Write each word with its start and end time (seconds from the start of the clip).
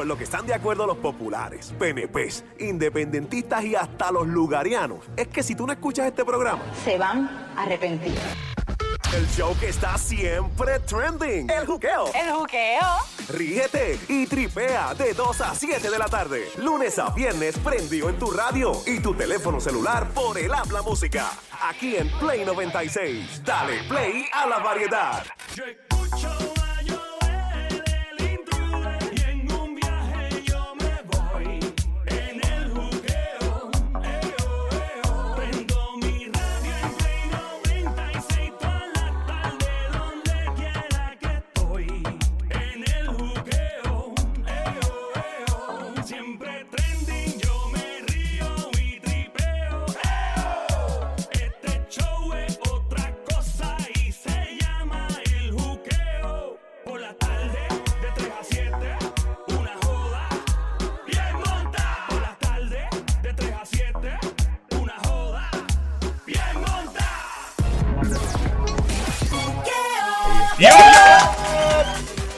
En 0.00 0.08
lo 0.08 0.16
que 0.16 0.24
están 0.24 0.46
de 0.46 0.54
acuerdo 0.54 0.86
los 0.86 0.96
populares, 0.96 1.72
PNPs, 1.78 2.44
independentistas 2.58 3.62
y 3.64 3.76
hasta 3.76 4.10
los 4.10 4.26
lugarianos 4.26 5.00
es 5.16 5.28
que 5.28 5.42
si 5.42 5.54
tú 5.54 5.66
no 5.66 5.72
escuchas 5.72 6.06
este 6.06 6.24
programa, 6.24 6.62
se 6.82 6.96
van 6.96 7.28
a 7.56 7.62
arrepentir. 7.62 8.18
el 9.14 9.28
show 9.28 9.54
que 9.60 9.68
está 9.68 9.98
siempre 9.98 10.80
trending, 10.80 11.50
el 11.50 11.66
juqueo. 11.66 12.06
El 12.14 12.32
juqueo. 12.32 12.88
Ríete 13.28 14.00
y 14.08 14.26
tripea 14.26 14.94
de 14.94 15.12
2 15.12 15.40
a 15.42 15.54
7 15.54 15.90
de 15.90 15.98
la 15.98 16.06
tarde, 16.06 16.48
lunes 16.56 16.98
a 16.98 17.10
viernes 17.10 17.58
prendido 17.58 18.08
en 18.08 18.18
tu 18.18 18.30
radio 18.30 18.72
y 18.86 18.98
tu 19.00 19.14
teléfono 19.14 19.60
celular 19.60 20.08
por 20.14 20.38
el 20.38 20.52
habla 20.54 20.80
música. 20.82 21.30
Aquí 21.68 21.96
en 21.96 22.10
Play 22.18 22.44
96. 22.46 23.44
Dale 23.44 23.82
play 23.88 24.24
a 24.32 24.46
la 24.46 24.58
variedad. 24.58 25.22
Yo 25.54 25.64
escucho 25.64 26.61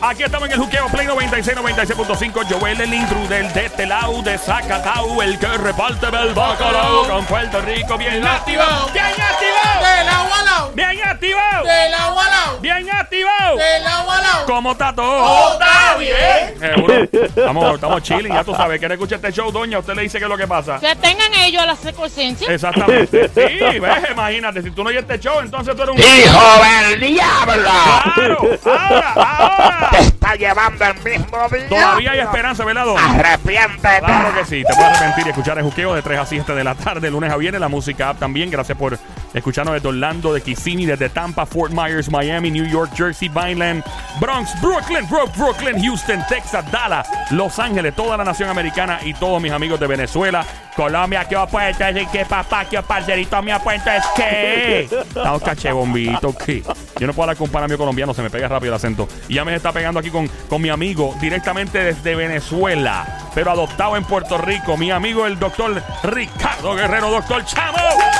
Aquí 0.01 0.23
estamos 0.23 0.49
en 0.49 0.55
el 0.55 0.61
juqueo 0.61 0.87
Play 0.89 1.07
96, 1.07 1.57
96.5. 1.57 2.47
Joel 2.49 2.81
el 2.81 2.95
intruder 2.95 3.53
de 3.53 3.67
este 3.67 3.87
lado 3.87 4.23
de 4.23 4.39
Zacatau, 4.39 5.23
el 5.23 5.39
que 5.39 5.47
reparte 5.47 6.07
el 6.07 6.35
bacalao 6.35 7.09
con 7.09 7.25
Puerto 7.25 7.61
Rico. 7.63 7.97
Bien 7.97 8.27
activado, 8.27 8.89
bien 8.93 9.07
activado, 9.07 9.64
Del 9.95 10.09
agua 10.09 10.39
al 10.41 10.45
lado. 10.45 10.73
bien 10.75 11.01
activado, 11.05 11.65
Del 11.65 11.95
agua 11.95 12.25
al 12.25 12.31
lado. 12.31 12.59
bien 12.61 12.91
activado. 12.91 13.57
Del 13.57 13.87
agua 13.87 14.17
al 14.17 14.23
lado. 14.23 14.47
¿Cómo 14.47 14.73
está 14.73 14.95
todo? 14.95 15.53
Está 15.53 15.97
bien. 15.99 16.59
Seguro. 16.59 16.95
Estamos, 17.13 17.75
estamos 17.75 18.03
chilling, 18.03 18.33
ya 18.33 18.45
tú 18.45 18.55
sabes. 18.55 18.79
¿Quiere 18.79 18.95
escuchar 18.95 19.17
este 19.17 19.33
show, 19.33 19.51
doña? 19.51 19.79
Usted 19.79 19.95
le 19.95 20.03
dice 20.03 20.19
qué 20.19 20.25
es 20.25 20.31
lo 20.31 20.37
que 20.37 20.47
pasa. 20.47 20.79
Que 20.81 20.95
tengan 20.97 21.33
ellos 21.35 21.63
a 21.63 21.67
la 21.67 21.77
secuencia. 21.77 22.53
Exactamente. 22.53 23.29
Sí, 23.35 23.79
ves, 23.81 24.11
imagínate, 24.11 24.63
si 24.63 24.71
tú 24.71 24.83
no 24.85 24.91
oyes 24.91 25.03
este 25.03 25.19
show, 25.21 25.41
entonces 25.41 25.75
tú 25.77 25.83
eres 25.83 25.95
un. 25.95 26.01
¡Hijo 26.01 26.65
del 26.91 27.01
diablo! 27.01 27.71
¡Claro! 28.15 28.39
¡Ahora! 28.65 29.13
¡Ahora! 29.15 29.91
¡Te 30.39 30.45
está 30.45 30.55
llevando 30.55 30.85
el 30.85 30.95
mismo 31.19 31.49
día! 31.49 31.69
Todavía 31.69 32.11
hay 32.13 32.19
esperanza, 32.21 32.65
¿verdad, 32.65 32.85
don? 32.87 32.99
¡Arrepiéntete! 32.99 33.99
Claro 34.01 34.35
que 34.35 34.45
sí, 34.45 34.63
te 34.67 34.75
puedes 34.75 34.91
arrepentir 34.93 35.27
y 35.27 35.31
escuchar 35.31 35.59
el 35.59 35.65
juqueo 35.65 35.95
de 35.95 36.03
3 36.03 36.19
a 36.19 36.27
7 36.27 36.55
de 36.55 36.65
la 36.65 36.75
tarde, 36.75 37.11
lunes 37.11 37.31
a 37.33 37.37
viernes, 37.37 37.61
la 37.61 37.69
música 37.69 38.11
app 38.11 38.19
también. 38.19 38.51
Gracias 38.51 38.77
por 38.77 38.99
escucharnos 39.33 39.75
desde 39.75 39.89
Orlando, 39.89 40.33
de 40.33 40.41
Kissimmee, 40.41 40.87
desde 40.87 41.09
Tampa, 41.09 41.47
Fort 41.47 41.73
Myers, 41.73 42.11
Miami, 42.11 42.51
New 42.51 42.67
York, 42.67 42.91
Jersey, 42.97 43.29
Vineland, 43.29 43.83
Bronx, 44.21 44.61
Brooklyn, 44.61 45.09
Bro- 45.09 45.29
Brooklyn, 45.37 45.83
Houston, 45.83 46.25
Texas, 46.29 46.65
Dallas, 46.71 47.09
Los 47.31 47.59
Ángeles, 47.59 47.95
toda 47.95 48.17
la 48.17 48.25
nación 48.25 48.49
americana 48.49 49.01
y 49.05 49.15
todos 49.15 49.41
mis 49.43 49.53
amigos 49.53 49.79
de 49.81 49.87
Venezuela, 49.87 50.45
Colombia, 50.77 51.25
que 51.29 51.37
opuesto 51.37 51.85
es 51.85 52.09
que 52.09 52.25
papá, 52.25 52.65
que 52.65 52.83
parcerito 52.83 53.41
mi 53.43 53.51
apuesto 53.53 53.91
es 53.91 54.05
que. 54.17 54.81
Estamos 55.15 55.43
caché, 55.43 55.71
bombito, 55.73 56.37
que. 56.37 56.63
Yo 56.99 57.07
no 57.07 57.13
puedo 57.13 57.25
hablar 57.25 57.37
con 57.37 57.47
un 57.47 57.53
pana 57.53 57.67
mío 57.69 57.79
colombiano, 57.79 58.13
se 58.15 58.23
me 58.23 58.31
pega 58.31 58.49
rápido 58.49 58.73
el 58.73 58.77
acento. 58.77 59.09
Y 59.29 59.35
ya 59.35 59.45
me 59.45 59.55
está 59.55 59.73
pegando 59.73 59.99
aquí 60.01 60.11
con, 60.11 60.24
con 60.49 60.63
mi 60.63 60.69
amigo 60.69 61.15
directamente 61.21 61.79
desde 61.79 62.15
Venezuela, 62.15 63.31
pero 63.35 63.51
adoptado 63.51 63.97
en 63.97 64.05
Puerto 64.05 64.39
Rico, 64.39 64.77
mi 64.77 64.91
amigo 64.91 65.27
el 65.27 65.39
doctor 65.39 65.83
Ricardo 66.03 66.75
Guerrero, 66.75 67.11
doctor 67.11 67.45
Chamo. 67.45 67.79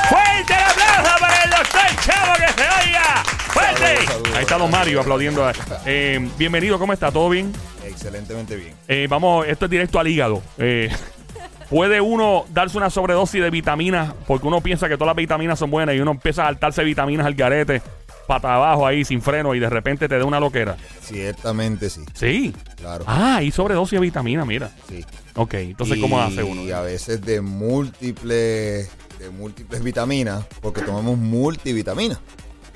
¡Fuerte 0.09 0.53
el 0.53 0.63
aplauso 0.63 1.19
para 1.19 1.43
el 1.43 1.49
doctor 1.49 2.05
Chamo 2.05 2.33
que 2.33 2.61
se 2.61 2.87
oiga! 2.87 3.23
¡Fuerte! 3.47 4.35
Ahí 4.35 4.41
está 4.41 4.57
don 4.57 4.71
Mario 4.71 5.01
aplaudiendo. 5.01 5.49
Eh, 5.85 6.29
bienvenido, 6.37 6.77
¿cómo 6.77 6.93
está? 6.93 7.11
¿Todo 7.11 7.29
bien? 7.29 7.51
Excelentemente 7.85 8.55
bien. 8.55 8.73
Eh, 8.87 9.07
vamos, 9.09 9.47
esto 9.47 9.65
es 9.65 9.71
directo 9.71 9.99
al 9.99 10.07
hígado. 10.07 10.41
Eh, 10.57 10.89
¿Puede 11.69 11.99
uno 11.99 12.45
darse 12.49 12.77
una 12.77 12.89
sobredosis 12.89 13.41
de 13.41 13.49
vitaminas? 13.49 14.13
Porque 14.27 14.47
uno 14.47 14.61
piensa 14.61 14.87
que 14.87 14.95
todas 14.95 15.07
las 15.07 15.15
vitaminas 15.15 15.57
son 15.57 15.71
buenas 15.71 15.95
y 15.95 15.99
uno 15.99 16.11
empieza 16.11 16.43
a 16.43 16.45
saltarse 16.45 16.83
vitaminas 16.83 17.25
al 17.25 17.33
garete, 17.33 17.81
pata 18.25 18.55
abajo 18.55 18.85
ahí, 18.85 19.05
sin 19.05 19.21
freno, 19.21 19.55
y 19.55 19.59
de 19.59 19.69
repente 19.69 20.07
te 20.07 20.17
da 20.17 20.25
una 20.25 20.39
loquera. 20.39 20.77
Ciertamente 21.01 21.89
sí. 21.89 22.01
Sí. 22.13 22.53
Claro. 22.75 23.05
Ah, 23.07 23.41
y 23.43 23.51
sobredosis 23.51 23.99
de 23.99 24.01
vitaminas, 24.01 24.45
mira. 24.45 24.71
Sí. 24.89 25.03
Ok, 25.35 25.53
entonces, 25.55 25.97
¿cómo 25.99 26.19
hace 26.21 26.43
uno? 26.43 26.61
Y 26.61 26.71
a 26.71 26.81
veces 26.81 27.21
de 27.21 27.41
múltiples, 27.41 28.89
de 29.19 29.29
múltiples 29.29 29.83
vitaminas, 29.83 30.45
porque 30.61 30.81
tomamos 30.81 31.17
multivitaminas. 31.17 32.19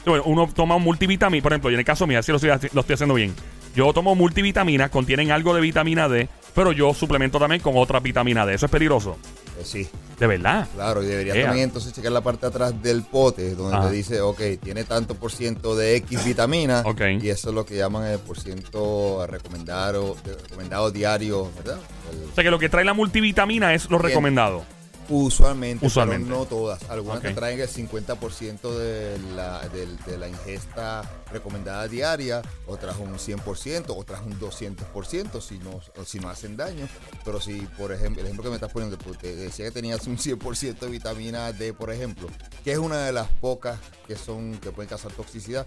Bueno, 0.06 0.24
uno 0.26 0.50
toma 0.54 0.76
un 0.76 0.84
multivitamina, 0.84 1.44
por 1.44 1.52
ejemplo, 1.52 1.70
y 1.70 1.74
en 1.74 1.80
el 1.80 1.86
caso 1.86 2.08
mío, 2.08 2.20
así 2.20 2.32
lo 2.32 2.38
estoy, 2.38 2.70
lo 2.74 2.82
estoy 2.82 2.94
haciendo 2.94 3.16
bien. 3.16 3.34
Yo 3.76 3.94
tomo 3.94 4.16
multivitaminas, 4.16 4.90
contienen 4.90 5.32
algo 5.32 5.54
de 5.54 5.62
vitamina 5.62 6.10
D, 6.10 6.28
pero 6.56 6.72
yo 6.72 6.94
suplemento 6.94 7.40
también 7.40 7.62
con 7.62 7.78
otra 7.78 8.00
vitamina 8.00 8.46
D. 8.46 8.56
Eso 8.56 8.66
es 8.66 8.72
peligroso. 8.72 9.18
Eh, 9.60 9.64
sí, 9.66 9.88
De 10.20 10.28
verdad. 10.28 10.68
claro. 10.74 11.04
Y 11.04 11.08
deberías 11.08 11.36
Ea. 11.38 11.46
también 11.48 11.66
entonces 11.66 11.94
checar 11.94 12.12
la 12.12 12.22
parte 12.22 12.42
de 12.42 12.48
atrás 12.48 12.82
del 12.82 13.04
pote, 13.04 13.56
donde 13.56 13.78
Ajá. 13.78 13.90
te 13.90 13.94
dice, 13.96 14.22
ok, 14.22 14.42
tiene 14.64 14.84
tanto 14.84 15.16
por 15.16 15.32
ciento 15.32 15.76
de 15.76 15.96
X 15.98 16.24
vitamina. 16.26 16.84
Ok. 16.86 17.02
Y 17.22 17.30
eso 17.30 17.50
es 17.50 17.56
lo 17.56 17.66
que 17.66 17.76
llaman 17.78 18.06
el 18.08 18.20
por 18.20 18.40
ciento 18.40 19.26
recomendado, 19.28 20.16
recomendado 20.44 20.92
diario, 20.92 21.50
¿verdad? 21.58 21.80
El- 22.12 22.30
O 22.30 22.36
sea 22.36 22.44
que 22.44 22.52
lo 22.52 22.60
que 22.60 22.70
trae 22.70 22.86
la 22.86 22.94
multivitamina 22.94 23.74
es 23.74 23.84
lo 23.90 23.98
Bien. 24.00 24.10
recomendado. 24.10 24.64
Usualmente, 25.10 25.86
Usualmente. 25.88 26.28
pero 26.28 26.40
no 26.40 26.46
todas. 26.46 26.90
Algunas 26.90 27.22
te 27.22 27.34
traen 27.34 27.60
el 27.60 27.68
50% 27.68 28.78
de 28.78 29.20
la, 29.36 29.68
de 29.70 30.18
la 30.18 30.28
ingesta 30.28 31.02
recomendada 31.32 31.88
diaria, 31.88 32.42
otras 32.68 32.98
un 32.98 33.14
100%, 33.16 33.86
otras 33.90 34.22
un 34.26 34.40
200% 34.40 35.42
si 35.42 35.58
no, 35.60 35.82
si 36.06 36.20
no 36.20 36.30
hacen 36.30 36.56
daño. 36.58 36.88
Pero 37.26 37.42
si, 37.42 37.62
por 37.78 37.92
ejemplo, 37.92 38.22
el 38.22 38.28
ejemplo 38.28 38.44
que 38.44 38.50
me 38.50 38.56
estás 38.56 38.72
poniendo, 38.72 38.98
te 38.98 39.36
decía 39.36 39.66
que 39.66 39.72
tenías 39.72 40.06
un 40.08 40.18
100% 40.18 40.80
de 40.80 40.88
vitamina 40.90 41.52
D, 41.52 41.74
por 41.74 41.92
ejemplo, 41.92 42.28
que 42.64 42.72
es 42.72 42.78
una 42.78 43.06
de 43.06 43.12
las 43.12 43.28
pocas 43.28 43.80
que 44.08 44.16
son 44.16 44.58
que 44.60 44.72
pueden 44.72 44.90
causar 44.90 45.12
toxicidad, 45.12 45.66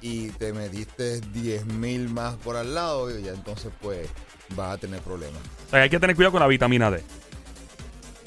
y 0.00 0.28
te 0.30 0.52
mediste 0.52 1.20
10.000 1.20 2.08
más 2.08 2.36
por 2.36 2.56
al 2.56 2.74
lado, 2.74 3.10
y 3.10 3.22
ya 3.22 3.32
entonces 3.32 3.72
pues 3.80 4.08
vas 4.54 4.74
a 4.74 4.78
tener 4.78 5.00
problemas. 5.00 5.40
O 5.66 5.70
sea, 5.70 5.82
hay 5.82 5.90
que 5.90 5.98
tener 5.98 6.14
cuidado 6.16 6.32
con 6.32 6.40
la 6.40 6.46
vitamina 6.46 6.90
D. 6.90 7.02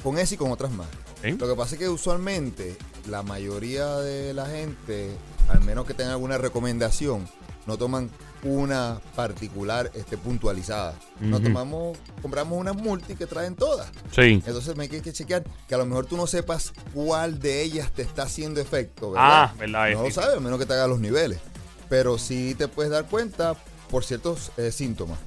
Con 0.03 0.17
esa 0.17 0.33
y 0.33 0.37
con 0.37 0.51
otras 0.51 0.71
más. 0.71 0.87
Lo 1.23 1.47
que 1.47 1.55
pasa 1.55 1.75
es 1.75 1.79
que 1.79 1.89
usualmente 1.89 2.75
la 3.07 3.21
mayoría 3.23 3.97
de 3.97 4.33
la 4.33 4.47
gente, 4.47 5.11
al 5.47 5.61
menos 5.61 5.85
que 5.85 5.93
tengan 5.93 6.13
alguna 6.13 6.37
recomendación, 6.39 7.27
no 7.67 7.77
toman 7.77 8.09
una 8.43 8.99
particular 9.15 9.91
este, 9.93 10.17
puntualizada. 10.17 10.95
Nos 11.19 11.41
Ujú. 11.41 11.49
tomamos, 11.49 11.97
compramos 12.23 12.57
unas 12.59 12.75
multi 12.75 13.15
que 13.15 13.27
traen 13.27 13.55
todas. 13.55 13.89
Sí. 14.15 14.41
Entonces 14.45 14.75
me 14.75 14.83
hay 14.83 14.89
que 14.89 15.13
chequear 15.13 15.43
que 15.67 15.75
a 15.75 15.77
lo 15.77 15.85
mejor 15.85 16.07
tú 16.07 16.17
no 16.17 16.25
sepas 16.25 16.73
cuál 16.93 17.37
de 17.39 17.61
ellas 17.61 17.91
te 17.91 18.01
está 18.01 18.23
haciendo 18.23 18.59
efecto, 18.59 19.11
¿verdad? 19.11 19.43
Ah, 19.43 19.53
verdad, 19.59 19.91
No 19.91 20.01
lo 20.01 20.07
sí. 20.07 20.13
sabes, 20.13 20.37
a 20.37 20.39
menos 20.39 20.57
que 20.57 20.65
te 20.65 20.73
hagas 20.73 20.89
los 20.89 20.99
niveles. 20.99 21.39
Pero 21.87 22.17
sí 22.17 22.55
te 22.57 22.67
puedes 22.67 22.91
dar 22.91 23.05
cuenta 23.05 23.55
por 23.91 24.03
ciertos 24.03 24.51
eh, 24.57 24.71
síntomas, 24.71 25.19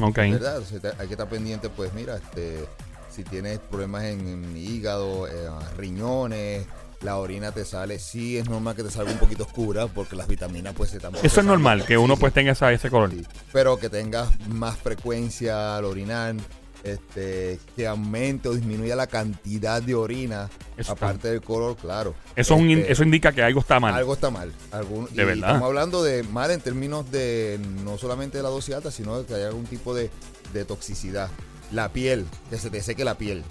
Ok. 0.00 0.16
¿verdad? 0.18 0.62
Hay 1.00 1.08
que 1.08 1.14
estar 1.14 1.28
pendiente, 1.28 1.68
pues 1.68 1.92
mira, 1.94 2.16
este, 2.18 2.64
si 3.12 3.24
tienes 3.24 3.58
problemas 3.58 4.04
en, 4.04 4.26
en 4.26 4.56
hígado, 4.56 5.26
eh, 5.28 5.48
riñones, 5.76 6.66
la 7.02 7.16
orina 7.18 7.50
te 7.52 7.64
sale, 7.64 7.98
sí 7.98 8.38
es 8.38 8.48
normal 8.48 8.76
que 8.76 8.82
te 8.84 8.90
salga 8.90 9.10
un 9.12 9.18
poquito 9.18 9.42
oscura 9.44 9.86
porque 9.88 10.14
las 10.16 10.28
vitaminas 10.28 10.72
pues 10.76 10.90
se 10.90 10.96
están 10.98 11.14
Eso 11.22 11.40
es 11.40 11.46
normal, 11.46 11.84
que 11.84 11.98
uno 11.98 12.14
sí. 12.14 12.20
pues 12.20 12.32
tenga 12.32 12.52
esa, 12.52 12.72
ese 12.72 12.90
color. 12.90 13.10
Sí, 13.10 13.24
pero 13.52 13.76
que 13.78 13.88
tengas 13.90 14.28
más 14.48 14.76
frecuencia 14.78 15.76
al 15.76 15.84
orinar, 15.84 16.36
este, 16.84 17.58
que 17.76 17.86
aumente 17.86 18.48
o 18.48 18.54
disminuya 18.54 18.94
la 18.96 19.06
cantidad 19.08 19.82
de 19.82 19.94
orina, 19.96 20.48
Eso 20.76 20.92
aparte 20.92 21.28
del 21.28 21.42
color, 21.42 21.76
claro. 21.76 22.14
Eso, 22.36 22.54
un 22.56 22.70
Este, 22.70 22.92
eso 22.92 23.02
indica 23.02 23.32
que 23.32 23.42
algo 23.42 23.60
está 23.60 23.78
mal. 23.80 23.94
Algo 23.94 24.14
está 24.14 24.30
mal. 24.30 24.52
Algún- 24.70 25.06
De 25.06 25.22
y 25.22 25.24
verdad. 25.26 25.48
Estamos 25.50 25.66
hablando 25.66 26.02
de 26.04 26.22
mal 26.24 26.50
en 26.52 26.60
términos 26.60 27.10
de 27.10 27.60
no 27.84 27.98
solamente 27.98 28.36
de 28.38 28.42
la 28.44 28.48
dosis 28.48 28.74
alta, 28.76 28.90
sino 28.92 29.18
de 29.20 29.26
que 29.26 29.34
hay 29.34 29.42
algún 29.42 29.64
tipo 29.66 29.92
de, 29.94 30.10
de 30.52 30.64
toxicidad. 30.64 31.28
La 31.72 31.88
piel, 31.88 32.26
que 32.50 32.58
se 32.58 32.70
te 32.70 32.82
seque 32.82 33.04
la 33.04 33.16
piel. 33.16 33.42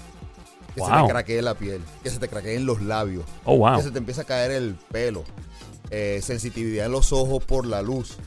Que 0.75 0.81
se 0.81 0.87
te 0.91 1.07
craquee 1.09 1.41
la 1.41 1.55
piel. 1.55 1.81
Que 2.03 2.09
se 2.09 2.19
te 2.19 2.27
craqueen 2.29 2.65
los 2.65 2.81
labios. 2.81 3.25
Oh, 3.43 3.57
wow. 3.57 3.77
Que 3.77 3.83
se 3.83 3.91
te 3.91 3.97
empieza 3.97 4.21
a 4.21 4.25
caer 4.25 4.51
el 4.51 4.75
pelo. 4.91 5.23
eh, 5.89 6.21
sensitividad 6.23 6.85
en 6.85 6.93
los 6.93 7.11
ojos 7.11 7.43
por 7.43 7.65
la 7.65 7.81
luz. 7.81 8.17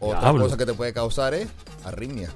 Otra 0.00 0.20
Diablo. 0.20 0.44
cosa 0.44 0.56
que 0.56 0.66
te 0.66 0.74
puede 0.74 0.92
causar 0.92 1.34
es 1.34 1.48
arritmia. 1.84 2.30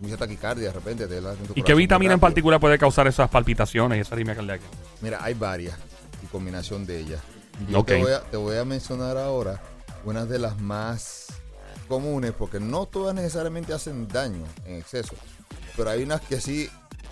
Mucha 0.00 0.16
taquicardia 0.16 0.68
de 0.68 0.72
repente. 0.72 1.06
te 1.06 1.20
¿Y 1.54 1.62
qué 1.62 1.74
vitamina 1.74 2.12
en 2.14 2.20
particular 2.20 2.58
puede 2.60 2.78
causar 2.78 3.06
esas 3.06 3.30
palpitaciones 3.30 3.96
y 3.98 4.00
esa 4.00 4.14
arritmia 4.14 4.34
cardíaca? 4.34 4.64
Mira, 5.00 5.22
hay 5.22 5.34
varias 5.34 5.76
y 6.22 6.26
combinación 6.26 6.84
de 6.84 7.00
ellas. 7.00 7.20
Yo 7.70 7.84
te, 7.84 8.00
voy 8.02 8.10
a, 8.10 8.20
te 8.22 8.36
voy 8.36 8.56
a 8.56 8.64
mencionar 8.64 9.16
ahora 9.16 9.62
unas 10.04 10.28
de 10.28 10.40
las 10.40 10.60
más 10.60 11.26
comunes, 11.88 12.32
porque 12.36 12.58
no 12.58 12.86
todas 12.86 13.14
necesariamente 13.14 13.72
hacen 13.72 14.08
daño 14.08 14.44
en 14.66 14.76
exceso, 14.76 15.14
pero 15.76 15.90
hay 15.90 16.02
unas 16.02 16.20
que 16.20 16.40
sí, 16.40 16.68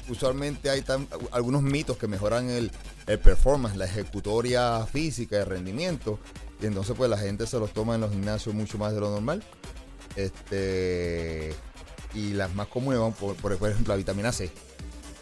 usualmente 0.08 0.70
hay 0.70 0.82
tan- 0.82 1.06
algunos 1.30 1.62
mitos 1.62 1.96
que 1.96 2.06
mejoran 2.06 2.48
el, 2.50 2.70
el 3.06 3.18
performance, 3.18 3.76
la 3.76 3.84
ejecutoria 3.86 4.84
física, 4.86 5.38
el 5.38 5.46
rendimiento, 5.46 6.18
y 6.60 6.66
entonces 6.66 6.94
pues 6.96 7.10
la 7.10 7.18
gente 7.18 7.46
se 7.46 7.58
los 7.58 7.72
toma 7.72 7.94
en 7.96 8.02
los 8.02 8.10
gimnasios 8.10 8.54
mucho 8.54 8.78
más 8.78 8.92
de 8.94 9.00
lo 9.00 9.10
normal. 9.10 9.42
Este 10.16 11.54
y 12.14 12.34
las 12.34 12.54
más 12.54 12.66
comunes 12.68 13.00
van 13.00 13.12
por, 13.12 13.34
por 13.36 13.52
ejemplo 13.52 13.94
la 13.94 13.96
vitamina 13.96 14.32
C, 14.32 14.50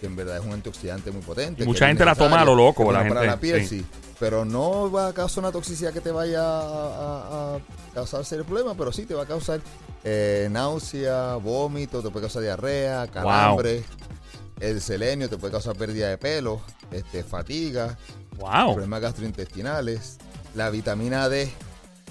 que 0.00 0.06
en 0.06 0.16
verdad 0.16 0.38
es 0.38 0.44
un 0.44 0.52
antioxidante 0.52 1.10
muy 1.10 1.22
potente. 1.22 1.62
Y 1.62 1.66
mucha 1.66 1.86
gente 1.86 2.04
la 2.04 2.14
toma 2.14 2.40
a 2.40 2.44
lo 2.44 2.54
loco, 2.54 2.90
la 2.92 3.00
buena 3.00 3.14
para 3.14 3.20
gente, 3.30 3.36
la 3.36 3.40
piel, 3.40 3.68
sí. 3.68 3.80
sí. 3.80 3.86
Pero 4.20 4.44
no 4.44 4.90
va 4.92 5.08
a 5.08 5.12
causar 5.14 5.42
una 5.44 5.50
toxicidad 5.52 5.92
que 5.92 6.00
te 6.02 6.12
vaya 6.12 6.42
a, 6.42 6.60
a- 6.60 7.56
a 7.56 7.58
causar 7.94 8.24
serios 8.24 8.46
problemas, 8.46 8.76
pero 8.78 8.92
sí 8.92 9.06
te 9.06 9.14
va 9.14 9.22
a 9.22 9.26
causar 9.26 9.60
eh, 10.04 10.48
náusea, 10.50 11.36
vómito, 11.36 12.02
te 12.02 12.10
puede 12.10 12.24
causar 12.26 12.42
diarrea, 12.42 13.06
calambre. 13.08 13.82
El 14.60 14.80
selenio 14.82 15.28
te 15.30 15.38
puede 15.38 15.52
causar 15.52 15.74
pérdida 15.74 16.08
de 16.08 16.18
pelo, 16.18 16.60
este, 16.90 17.24
fatiga, 17.24 17.96
Wow. 18.38 18.74
problemas 18.74 19.00
gastrointestinales. 19.00 20.18
La 20.54 20.68
vitamina 20.70 21.28
D 21.28 21.50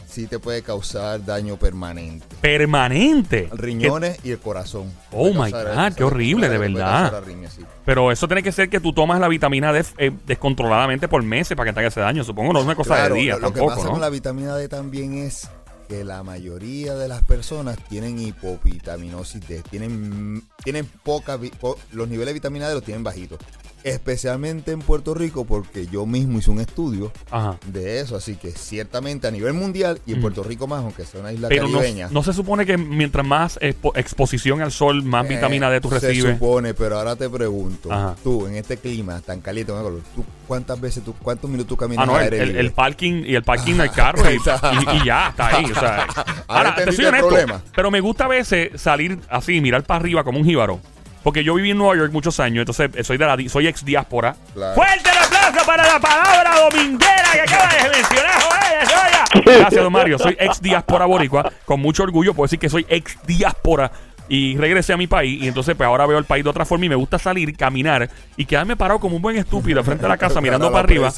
sí 0.09 0.27
te 0.27 0.39
puede 0.39 0.61
causar 0.61 1.23
daño 1.23 1.57
permanente. 1.57 2.25
Permanente. 2.41 3.49
Riñones 3.51 4.19
y 4.23 4.31
el 4.31 4.39
corazón. 4.39 4.91
Oh 5.11 5.29
my 5.29 5.51
God, 5.51 5.93
qué 5.95 6.03
horrible, 6.03 6.49
de 6.49 6.57
verdad. 6.57 7.23
sí. 7.55 7.63
Pero 7.85 8.11
eso 8.11 8.27
tiene 8.27 8.43
que 8.43 8.51
ser 8.51 8.69
que 8.69 8.79
tú 8.79 8.93
tomas 8.93 9.19
la 9.19 9.27
vitamina 9.27 9.71
D 9.71 9.85
eh, 9.97 10.11
descontroladamente 10.25 11.07
por 11.07 11.23
meses 11.23 11.55
para 11.55 11.69
que 11.69 11.73
te 11.73 11.79
haga 11.79 11.89
ese 11.89 11.99
daño. 12.01 12.23
Supongo 12.23 12.53
no 12.53 12.59
es 12.59 12.65
una 12.65 12.75
cosa 12.75 12.95
Claro, 12.95 13.15
de 13.15 13.21
día 13.21 13.33
lo, 13.35 13.39
lo 13.39 13.47
que 13.53 13.59
tampoco, 13.59 13.75
pasa 13.75 13.85
¿no? 13.87 13.91
con 13.93 14.01
la 14.01 14.09
vitamina 14.09 14.55
D 14.55 14.67
también 14.67 15.17
es 15.17 15.49
que 15.87 16.03
la 16.03 16.21
mayoría 16.21 16.93
de 16.93 17.07
las 17.07 17.23
personas 17.23 17.77
tienen 17.89 18.19
hipovitaminosis 18.19 19.47
D, 19.47 19.63
tienen, 19.69 20.43
tienen 20.63 20.85
poca, 21.03 21.39
po- 21.59 21.79
los 21.93 22.07
niveles 22.07 22.27
de 22.27 22.33
vitamina 22.33 22.67
D 22.67 22.75
los 22.75 22.83
tienen 22.83 23.03
bajitos. 23.03 23.39
Especialmente 23.83 24.71
en 24.71 24.79
Puerto 24.79 25.13
Rico, 25.13 25.45
porque 25.45 25.87
yo 25.87 26.05
mismo 26.05 26.39
hice 26.39 26.51
un 26.51 26.59
estudio 26.59 27.11
Ajá. 27.31 27.57
de 27.67 27.99
eso, 28.01 28.15
así 28.15 28.35
que 28.35 28.51
ciertamente 28.51 29.27
a 29.27 29.31
nivel 29.31 29.53
mundial 29.53 29.99
y 30.05 30.13
en 30.13 30.19
Mm. 30.19 30.21
Puerto 30.21 30.43
Rico 30.43 30.67
más, 30.67 30.79
aunque 30.83 31.05
sea 31.05 31.19
una 31.21 31.31
isla 31.33 31.47
Pero 31.47 31.67
no, 31.67 31.79
caribeña. 31.79 32.07
no 32.11 32.23
se 32.23 32.33
supone 32.33 32.65
que 32.65 32.77
mientras 32.77 33.25
más 33.25 33.59
expo- 33.59 33.91
exposición 33.95 34.61
al 34.61 34.71
sol, 34.71 35.03
más 35.03 35.25
eh, 35.25 35.29
vitamina 35.29 35.69
D 35.69 35.81
tú 35.81 35.89
Se 35.89 35.99
recibes. 35.99 36.33
supone, 36.33 36.73
pero 36.73 36.97
ahora 36.97 37.15
te 37.15 37.29
pregunto, 37.29 37.91
Ajá. 37.91 38.15
tú 38.23 38.47
en 38.47 38.55
este 38.55 38.77
clima 38.77 39.21
tan 39.21 39.41
caliente, 39.41 39.71
¿tú 40.15 40.25
cuántas 40.47 40.79
veces, 40.81 41.03
tú, 41.03 41.13
cuántos 41.21 41.49
minutos 41.49 41.77
caminas 41.77 42.03
Ah, 42.03 42.05
no, 42.05 42.19
el, 42.19 42.33
el- 42.33 42.71
parking 42.71 43.23
y 43.25 43.35
el 43.35 43.43
parking 43.43 43.75
del 43.75 43.91
carro 43.91 44.23
y, 44.31 44.35
y- 44.35 44.97
y 45.01 45.05
ya, 45.05 45.29
está 45.29 45.47
ahí. 45.57 45.65
O 45.65 45.79
sea, 45.79 46.07
ahora, 46.47 46.75
te 46.75 46.81
entendiste 46.81 46.95
soy 46.95 47.05
honesto, 47.05 47.27
problema. 47.27 47.61
pero 47.75 47.91
me 47.91 48.01
gusta 48.01 48.25
a 48.25 48.27
veces 48.27 48.79
salir 48.81 49.19
así, 49.29 49.61
mirar 49.61 49.83
para 49.83 49.99
arriba 49.99 50.23
como 50.23 50.39
un 50.39 50.45
jíbaro. 50.45 50.79
Porque 51.23 51.43
yo 51.43 51.53
viví 51.53 51.71
en 51.71 51.77
Nueva 51.77 51.95
York 51.97 52.11
muchos 52.13 52.39
años, 52.39 52.61
entonces 52.61 52.89
eh, 52.95 53.03
soy 53.03 53.17
de 53.17 53.25
la 53.25 53.35
di- 53.35 53.49
soy 53.49 53.67
ex 53.67 53.83
diáspora. 53.83 54.35
Claro. 54.53 54.75
¡Fuerte 54.75 55.09
el 55.09 55.17
aplauso 55.17 55.65
para 55.65 55.85
la 55.85 55.99
palabra 55.99 56.59
dominguera 56.69 57.23
que 57.33 57.41
acaba 57.41 57.67
de 57.73 57.89
mencionar, 57.89 58.41
Joel! 58.41 59.45
Gracias, 59.45 59.83
don 59.83 59.93
Mario. 59.93 60.17
Soy 60.17 60.35
ex 60.39 60.61
diáspora 60.61 61.05
boricua. 61.05 61.51
Con 61.65 61.79
mucho 61.81 62.03
orgullo 62.03 62.33
puedo 62.33 62.45
decir 62.45 62.59
que 62.59 62.69
soy 62.69 62.85
ex 62.89 63.17
diáspora. 63.25 63.91
Y 64.31 64.57
regresé 64.57 64.93
a 64.93 64.97
mi 64.97 65.07
país 65.07 65.41
y 65.41 65.47
entonces 65.47 65.75
pues 65.75 65.87
ahora 65.87 66.05
veo 66.05 66.19
el 66.19 66.23
país 66.25 66.43
de 66.43 66.51
otra 66.51 66.63
forma 66.63 66.85
y 66.85 66.89
me 66.89 66.93
gusta 66.93 67.17
salir, 67.17 67.57
caminar 67.57 68.07
y 68.37 68.45
quedarme 68.45 68.75
parado 68.75 68.99
como 68.99 69.15
un 69.15 69.23
buen 69.23 69.35
estúpido 69.37 69.83
frente 69.83 70.05
a 70.05 70.07
la 70.09 70.17
casa 70.17 70.39
mirando 70.41 70.71
para 70.71 70.83
arriba. 70.83 71.11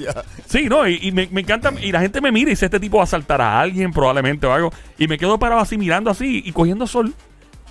Sí, 0.48 0.70
no, 0.70 0.88
y, 0.88 0.98
y 1.02 1.12
me, 1.12 1.28
me 1.30 1.42
encanta, 1.42 1.74
y 1.82 1.92
la 1.92 2.00
gente 2.00 2.22
me 2.22 2.32
mira 2.32 2.48
y 2.48 2.52
dice, 2.52 2.66
este 2.68 2.80
tipo 2.80 2.98
va 2.98 3.04
a 3.04 3.06
asaltar 3.06 3.42
a 3.42 3.60
alguien 3.60 3.92
probablemente 3.92 4.48
o 4.48 4.54
algo, 4.54 4.72
y 4.98 5.10
me 5.10 5.18
quedo 5.18 5.38
parado 5.38 5.60
así 5.60 5.78
mirando 5.78 6.10
así 6.10 6.42
y 6.46 6.54
cogiendo 6.54 6.88
sol 6.88 7.14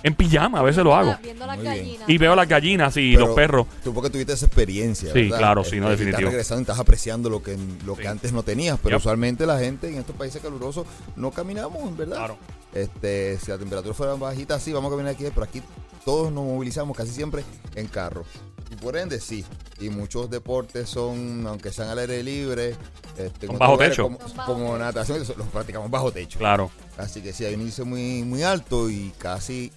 en 0.03 0.15
pijama, 0.15 0.59
a 0.59 0.63
veces 0.63 0.83
lo 0.83 0.95
hago. 0.95 1.15
Viendo 1.21 1.45
las 1.45 1.57
Muy 1.57 1.63
bien. 1.67 1.77
gallinas. 1.77 2.09
Y 2.09 2.17
veo 2.17 2.35
las 2.35 2.47
gallinas 2.47 2.97
y 2.97 3.13
Pero 3.13 3.27
los 3.27 3.35
perros. 3.35 3.67
Tú 3.83 3.93
porque 3.93 4.09
tuviste 4.09 4.33
esa 4.33 4.45
experiencia. 4.45 5.11
Sí, 5.13 5.23
¿verdad? 5.23 5.37
claro, 5.37 5.63
sí, 5.63 5.79
no, 5.79 5.91
Este, 5.91 6.03
y 6.03 6.05
definitivo. 6.05 6.17
Estás 6.19 6.31
regresando 6.31 6.59
y 6.59 6.63
estás 6.63 6.79
apreciando 6.79 7.29
lo 7.29 7.43
que, 7.43 7.57
lo 7.85 7.95
Sí. 7.95 8.01
que 8.01 8.07
antes 8.07 8.33
no 8.33 8.43
tenías. 8.43 8.77
Pero 8.81 8.97
Yep. 8.97 8.99
usualmente 8.99 9.45
la 9.45 9.59
gente 9.59 9.87
en 9.89 9.97
estos 9.99 10.15
países 10.15 10.41
calurosos 10.41 10.85
no 11.15 11.31
caminamos, 11.31 11.81
en 11.83 11.97
verdad. 11.97 12.17
Claro. 12.17 12.37
Este, 12.73 13.37
si 13.39 13.51
la 13.51 13.57
temperatura 13.57 13.93
fuera 13.93 14.13
bajita, 14.15 14.59
sí, 14.59 14.71
vamos 14.71 14.91
a 14.91 14.95
caminar 14.95 15.13
aquí, 15.13 15.25
pero 15.33 15.43
aquí 15.43 15.61
todos 16.05 16.31
nos 16.31 16.43
movilizamos 16.45 16.95
casi 16.95 17.11
siempre 17.11 17.43
en 17.75 17.87
carro. 17.87 18.23
Y 18.71 18.75
por 18.75 18.95
ende, 18.95 19.19
sí. 19.19 19.43
Y 19.81 19.89
muchos 19.89 20.29
deportes 20.29 20.87
son, 20.89 21.45
aunque 21.45 21.71
sean 21.73 21.89
al 21.89 21.99
aire 21.99 22.23
libre, 22.23 22.75
este, 23.17 23.47
Son 23.47 23.57
bajo 23.57 23.73
lugares 23.73 23.91
techo. 23.97 24.03
Como, 24.03 24.19
Son 24.25 24.37
bajo 24.37 24.53
como 24.53 24.65
techo. 24.67 24.77
natación, 24.79 25.19
los 25.19 25.47
practicamos 25.51 25.91
bajo 25.91 26.11
techo. 26.13 26.39
Claro. 26.39 26.71
Así 26.97 27.21
que 27.21 27.33
sí, 27.33 27.43
hay 27.43 27.55
un 27.55 27.61
índice 27.61 27.83
muy, 27.83 28.23
muy 28.23 28.43
alto 28.43 28.89
y 28.89 29.11
casi, 29.17 29.71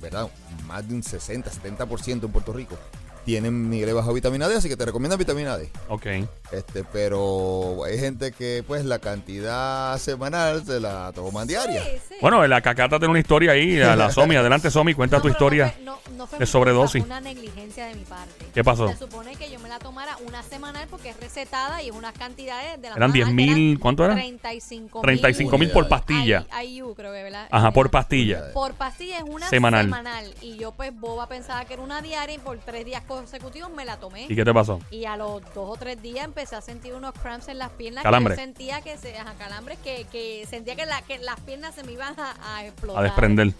verdad, 0.00 0.28
más 0.66 0.86
de 0.88 0.94
un 0.94 1.02
60, 1.02 1.50
70% 1.50 2.24
en 2.24 2.32
Puerto 2.32 2.52
Rico 2.52 2.76
tienen 3.26 3.68
niveles 3.68 3.92
bajo 3.92 4.14
vitamina 4.14 4.46
D, 4.48 4.54
así 4.54 4.68
que 4.68 4.76
te 4.76 4.84
recomiendan 4.84 5.18
vitamina 5.18 5.58
D. 5.58 5.68
Ok. 5.88 6.06
Este, 6.52 6.84
pero 6.84 7.84
hay 7.84 7.98
gente 7.98 8.30
que 8.30 8.62
pues 8.64 8.84
la 8.84 9.00
cantidad 9.00 9.98
semanal 9.98 10.64
se 10.64 10.78
la 10.78 11.10
toman 11.12 11.48
diaria. 11.48 11.82
Sí, 11.82 11.90
sí. 12.08 12.14
Bueno, 12.20 12.46
la 12.46 12.60
cacata 12.60 12.98
tiene 13.00 13.10
una 13.10 13.18
historia 13.18 13.50
ahí, 13.50 13.76
la, 13.76 13.96
la 13.96 14.12
Somi. 14.12 14.36
Adelante, 14.46 14.70
Somi, 14.70 14.94
cuenta 14.94 15.16
No, 15.16 15.22
tu 15.22 15.28
historia. 15.28 15.74
No 15.82 15.95
no- 16.16 16.26
fue 16.26 16.38
de 16.38 16.46
sobredosis. 16.46 17.02
culpa, 17.02 17.18
Una 17.18 17.28
negligencia 17.28 17.86
de 17.86 17.94
mi 17.94 18.04
parte. 18.04 18.46
¿Qué 18.52 18.64
pasó? 18.64 18.88
Se 18.88 18.96
supone 18.96 19.36
que 19.36 19.50
yo 19.50 19.58
me 19.60 19.68
la 19.68 19.78
tomara 19.78 20.16
una 20.26 20.42
semanal 20.42 20.86
porque 20.90 21.10
es 21.10 21.20
recetada 21.20 21.82
y 21.82 21.88
es 21.90 21.94
unas 21.94 22.12
cantidades 22.14 22.80
de 22.80 22.88
la 22.88 22.96
Eran 22.96 23.08
más 23.10 23.14
10 23.14 23.26
alta, 23.26 23.34
mil, 23.34 23.50
eran 23.70 23.76
¿cuánto 23.80 24.04
era? 24.04 24.14
35 24.14 25.00
35 25.02 25.58
mil 25.58 25.70
por 25.70 25.88
pastilla. 25.88 26.46
IU, 26.64 26.94
creo 26.94 27.12
que, 27.12 27.22
¿verdad? 27.22 27.48
Ajá, 27.50 27.70
por 27.70 27.90
pastilla. 27.90 28.52
Por 28.52 28.74
pastilla 28.74 29.18
es 29.18 29.24
una 29.24 29.48
Semanal. 29.48 29.84
semanal. 29.86 30.34
Y 30.40 30.56
yo, 30.56 30.72
pues, 30.72 30.98
boba 30.98 31.26
pensaba 31.28 31.64
que 31.64 31.74
era 31.74 31.82
una 31.82 32.00
diaria 32.02 32.34
y 32.34 32.38
por 32.38 32.58
tres 32.58 32.84
días 32.84 33.02
consecutivos 33.06 33.70
me 33.70 33.84
la 33.84 33.98
tomé. 33.98 34.26
¿Y 34.28 34.34
qué 34.34 34.44
te 34.44 34.52
pasó? 34.54 34.80
Y 34.90 35.04
a 35.04 35.16
los 35.16 35.42
dos 35.54 35.68
o 35.70 35.76
tres 35.76 36.00
días 36.02 36.24
empecé 36.24 36.56
a 36.56 36.60
sentir 36.60 36.94
unos 36.94 37.12
cramps 37.14 37.48
en 37.48 37.58
las 37.58 37.70
piernas. 37.70 38.02
Calambre. 38.02 38.34
Que 38.34 38.40
yo 38.40 38.44
sentía 38.44 38.80
que 38.82 38.96
se, 38.96 39.16
ajá, 39.18 39.34
calambres 39.38 39.78
que, 39.84 40.06
que 40.10 40.46
sentía 40.48 40.76
que, 40.76 40.86
la, 40.86 41.02
que 41.02 41.18
las 41.18 41.38
piernas 41.40 41.74
se 41.74 41.82
me 41.84 41.92
iban 41.92 42.14
a, 42.18 42.56
a 42.56 42.64
explotar. 42.66 43.00
A 43.00 43.02
desprender. 43.04 43.52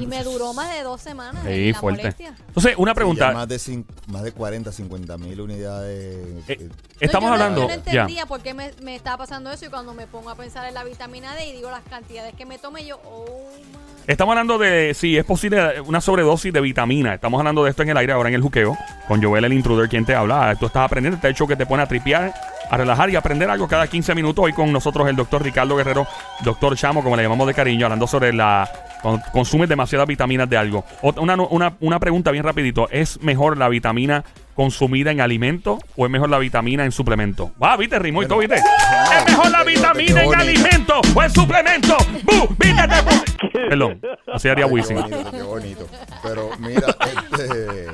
Y 0.00 0.06
me 0.06 0.22
duró 0.24 0.54
más 0.54 0.72
de 0.72 0.82
dos 0.82 1.00
semanas. 1.00 1.42
Sí, 1.46 1.72
la 1.72 1.78
fuerte. 1.78 2.02
molestia. 2.02 2.34
Entonces, 2.48 2.74
una 2.78 2.92
Sí, 2.92 2.94
pregunta. 2.94 3.32
más, 3.32 3.48
de 3.48 3.84
más 4.08 4.22
de 4.22 4.32
40, 4.32 4.72
50 4.72 5.18
mil 5.18 5.40
unidades. 5.40 6.16
Eh, 6.48 6.58
eh, 6.60 6.68
Estamos 7.00 7.30
No, 7.30 7.36
yo 7.36 7.38
no- 7.38 7.44
hablando. 7.44 7.60
Yo 7.62 7.68
no 7.76 7.84
ya. 7.84 8.00
entendía 8.02 8.26
por 8.26 8.40
qué 8.40 8.54
me, 8.54 8.70
me 8.82 8.94
estaba 8.96 9.18
pasando 9.18 9.50
eso 9.50 9.66
y 9.66 9.68
cuando 9.68 9.92
me 9.94 10.06
pongo 10.06 10.30
a 10.30 10.34
pensar 10.34 10.66
en 10.66 10.74
la 10.74 10.84
vitamina 10.84 11.34
D 11.34 11.46
y 11.48 11.52
digo 11.52 11.70
las 11.70 11.82
cantidades 11.82 12.34
que 12.34 12.46
me 12.46 12.58
tomé, 12.58 12.86
yo, 12.86 13.00
oh 13.04 13.26
my. 13.72 13.78
Estamos 14.06 14.32
hablando 14.32 14.58
de 14.58 14.94
si 14.94 15.16
es 15.16 15.24
posible 15.24 15.80
una 15.82 16.00
sobredosis 16.00 16.52
de 16.52 16.60
vitamina. 16.60 17.14
Estamos 17.14 17.38
hablando 17.38 17.62
de 17.64 17.70
esto 17.70 17.82
en 17.82 17.90
el 17.90 17.96
aire 17.96 18.12
ahora 18.12 18.28
en 18.30 18.34
el 18.34 18.42
juqueo. 18.42 18.76
Con 19.06 19.22
Joel 19.22 19.44
el 19.44 19.52
intruder, 19.52 19.88
quien 19.88 20.04
te 20.04 20.14
habla. 20.14 20.56
Tú 20.58 20.66
estás 20.66 20.84
aprendiendo 20.84 21.16
este 21.16 21.28
hecho 21.28 21.46
que 21.46 21.54
te 21.56 21.66
pone 21.66 21.82
a 21.82 21.86
tripear 21.86 22.34
a 22.70 22.76
relajar 22.78 23.10
y 23.10 23.16
aprender 23.16 23.50
algo 23.50 23.68
cada 23.68 23.86
15 23.86 24.14
minutos. 24.14 24.44
Hoy 24.44 24.52
con 24.54 24.72
nosotros 24.72 25.06
el 25.08 25.14
doctor 25.14 25.42
Ricardo 25.42 25.76
Guerrero, 25.76 26.06
doctor 26.42 26.74
Chamo, 26.76 27.02
como 27.02 27.16
le 27.16 27.22
llamamos 27.22 27.46
de 27.46 27.52
cariño, 27.54 27.84
hablando 27.86 28.06
sobre 28.06 28.32
la 28.32 28.68
cuando 29.02 29.22
consumes 29.32 29.68
demasiadas 29.68 30.06
vitaminas 30.06 30.48
de 30.48 30.56
algo. 30.56 30.84
Una, 31.02 31.34
una, 31.34 31.76
una 31.80 31.98
pregunta 32.00 32.30
bien 32.30 32.44
rapidito. 32.44 32.88
¿Es 32.90 33.20
mejor 33.20 33.58
la 33.58 33.68
vitamina 33.68 34.24
consumida 34.54 35.10
en 35.10 35.20
alimento 35.20 35.78
o 35.96 36.04
es 36.06 36.10
mejor 36.12 36.30
la 36.30 36.38
vitamina 36.38 36.84
en 36.84 36.92
suplemento? 36.92 37.52
Va, 37.62 37.76
viste, 37.76 37.98
rimó 37.98 38.22
y 38.22 38.26
todo, 38.26 38.38
viste. 38.38 38.56
¿Es 38.56 39.24
mejor 39.26 39.50
la 39.50 39.64
vitamina 39.64 40.22
en 40.22 40.34
alimento 40.34 41.00
o 41.14 41.22
en 41.22 41.30
suplemento? 41.30 41.96
¡Bu! 42.24 42.48
¡Viste, 42.58 42.82
te 42.88 43.02
puse- 43.02 43.22
Perdón, 43.68 44.00
así 44.32 44.48
haría 44.48 44.66
qué 44.66 44.72
Wisin. 44.72 44.96
bonito, 45.00 45.30
qué 45.30 45.42
bonito. 45.42 45.86
Pero 46.22 46.50
mira, 46.58 46.94
este, 47.32 47.86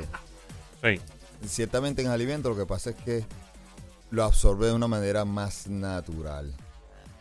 Sí. 0.83 1.01
ciertamente 1.47 2.01
en 2.01 2.09
alimentos 2.09 2.55
lo 2.55 2.61
que 2.61 2.67
pasa 2.67 2.91
es 2.91 2.95
que 2.97 3.23
lo 4.11 4.23
absorbe 4.23 4.67
de 4.67 4.73
una 4.73 4.87
manera 4.87 5.25
más 5.25 5.67
natural. 5.67 6.53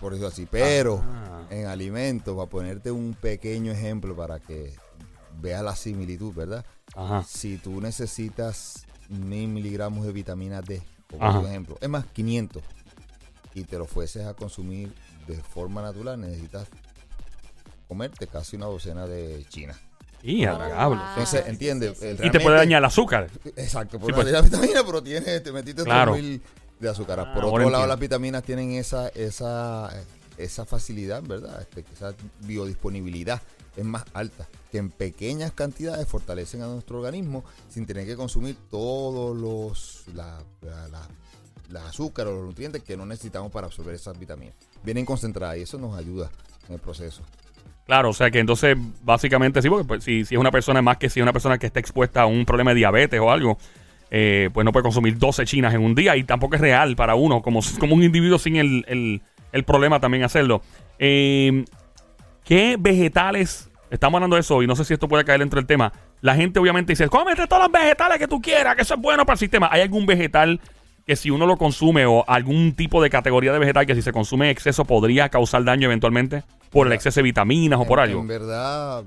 Por 0.01 0.15
eso 0.15 0.27
así. 0.27 0.47
Pero 0.51 1.03
Ah. 1.05 1.38
En 1.51 1.67
alimentos, 1.67 2.37
para 2.37 2.49
ponerte 2.49 2.91
un 2.91 3.15
pequeño 3.15 3.73
ejemplo 3.73 4.15
para 4.17 4.39
que 4.41 4.75
veas 5.41 5.63
la 5.63 5.77
similitud, 5.77 6.35
¿verdad? 6.35 6.65
Ajá. 6.95 7.25
Si 7.29 7.59
tú 7.59 7.81
necesitas 7.81 8.87
mil 9.09 9.49
miligramos 9.49 10.05
de 10.07 10.13
vitamina 10.13 10.61
D, 10.63 10.83
un 11.13 11.47
ejemplo, 11.47 11.79
es 11.81 11.89
más 11.89 12.05
500, 12.07 12.63
y 13.55 13.65
te 13.65 13.79
lo 13.79 13.87
fueses 13.87 14.27
a 14.27 14.35
consumir 14.35 14.93
de 15.27 15.37
forma 15.37 15.83
natural, 15.83 16.21
necesitas 16.21 16.69
comerte 17.87 18.27
casi 18.27 18.57
una 18.57 18.67
docena 18.67 19.07
de 19.07 19.45
China. 19.49 19.79
Y 20.23 20.45
a 20.45 20.55
diablo. 20.55 21.01
Entonces, 21.11 21.47
¿entiendes? 21.47 22.03
El 22.03 22.25
Y 22.25 22.31
te 22.31 22.41
puede 22.41 22.57
dañar 22.57 22.79
el 22.79 22.85
azúcar. 22.87 23.31
Exacto, 23.57 23.99
por 24.01 24.13
pues. 24.13 24.27
la 24.27 24.43
vitamina, 24.43 24.83
pero 24.85 25.03
tiene, 25.03 25.41
te 25.41 25.53
metiste 25.53 25.85
Claro. 25.85 26.13
3000 26.13 26.43
de 26.81 26.89
azúcar. 26.89 27.21
Ah, 27.21 27.35
por 27.35 27.45
otro 27.45 27.59
lado, 27.59 27.69
entiendo. 27.69 27.87
las 27.87 27.99
vitaminas 27.99 28.43
tienen 28.43 28.73
esa, 28.73 29.09
esa, 29.09 29.91
esa 30.39 30.65
facilidad, 30.65 31.23
¿verdad? 31.23 31.61
Este, 31.61 31.85
esa 31.93 32.15
biodisponibilidad 32.41 33.41
es 33.77 33.85
más 33.85 34.05
alta, 34.13 34.49
que 34.73 34.79
en 34.79 34.91
pequeñas 34.91 35.53
cantidades 35.53 36.07
fortalecen 36.09 36.63
a 36.63 36.67
nuestro 36.67 36.99
organismo 36.99 37.45
sin 37.69 37.87
tener 37.87 38.07
que 38.07 38.17
consumir 38.17 38.57
todos 38.71 39.37
los 39.37 40.05
la, 40.15 40.39
la, 40.63 40.99
o 42.29 42.33
los 42.33 42.45
nutrientes 42.47 42.83
que 42.83 42.97
no 42.97 43.07
necesitamos 43.07 43.53
para 43.53 43.67
absorber 43.67 43.95
esas 43.95 44.19
vitaminas. 44.19 44.55
Vienen 44.83 45.05
concentradas 45.05 45.59
y 45.59 45.63
eso 45.63 45.79
nos 45.79 45.97
ayuda 45.97 46.31
en 46.69 46.75
el 46.75 46.81
proceso. 46.81 47.23
Claro, 47.87 48.11
o 48.11 48.13
sea 48.13 48.31
que 48.31 48.39
entonces 48.39 48.77
básicamente 49.03 49.63
sí, 49.63 49.69
porque 49.69 49.85
pues, 49.85 50.05
si, 50.05 50.25
si 50.25 50.35
es 50.35 50.41
una 50.41 50.51
persona 50.51 50.83
más 50.83 50.99
que 50.99 51.09
si 51.09 51.21
es 51.21 51.23
una 51.23 51.33
persona 51.33 51.57
que 51.59 51.67
está 51.67 51.81
expuesta 51.81 52.23
a 52.23 52.27
un 52.27 52.45
problema 52.45 52.71
de 52.73 52.77
diabetes 52.77 53.21
o 53.21 53.31
algo, 53.31 53.59
eh, 54.11 54.51
pues 54.53 54.65
no 54.65 54.73
puede 54.73 54.83
consumir 54.83 55.17
12 55.19 55.45
chinas 55.45 55.73
en 55.75 55.83
un 55.83 55.95
día 55.95 56.17
y 56.17 56.25
tampoco 56.25 56.57
es 56.57 56.61
real 56.61 56.97
para 56.97 57.15
uno, 57.15 57.43
como, 57.43 57.61
como 57.79 57.95
un 57.95 58.03
individuo 58.03 58.39
sin 58.39 58.57
el- 58.57 59.23
el 59.53 59.65
problema 59.65 60.01
también 60.01 60.25
hacerlo. 60.25 60.63
Eh, 60.99 61.65
¿Qué 62.45 62.77
vegetales? 62.79 63.69
Estamos 63.91 64.19
hablando 64.19 64.37
de 64.37 64.41
eso 64.41 64.63
y 64.63 64.67
no 64.67 64.77
sé 64.77 64.85
si 64.85 64.95
esto 64.95 65.09
puede 65.09 65.25
caer 65.25 65.41
dentro 65.41 65.59
del 65.59 65.67
tema. 65.67 65.93
La 66.21 66.35
gente 66.35 66.59
obviamente 66.59 66.93
dice, 66.93 67.09
cómete 67.09 67.47
todos 67.47 67.63
los 67.63 67.73
vegetales 67.73 68.19
que 68.19 68.29
tú 68.29 68.41
quieras, 68.41 68.75
que 68.75 68.83
eso 68.83 68.95
es 68.95 69.01
bueno 69.01 69.25
para 69.25 69.35
el 69.35 69.39
sistema. 69.39 69.69
¿Hay 69.71 69.83
algún 69.83 70.07
vegetal 70.07 70.61
que 71.07 71.17
si 71.17 71.31
uno 71.31 71.47
lo 71.47 71.57
consume 71.57 72.07
o 72.07 72.25
algún 72.29 72.75
tipo 72.75 73.03
de 73.03 73.09
categoría 73.09 73.53
de 73.53 73.59
vegetal 73.59 73.87
que 73.87 73.95
si 73.95 74.03
se 74.03 74.13
consume 74.13 74.47
en 74.47 74.51
exceso 74.53 74.85
podría 74.85 75.29
causar 75.29 75.65
daño 75.65 75.87
eventualmente? 75.87 76.43
Por 76.71 76.87
el 76.87 76.93
exceso 76.93 77.21
de 77.21 77.25
vitaminas 77.25 77.81
o 77.81 77.87
por 77.87 77.99
en, 77.99 78.05
algo. 78.05 78.21
En 78.21 78.29
verdad, 78.29 79.05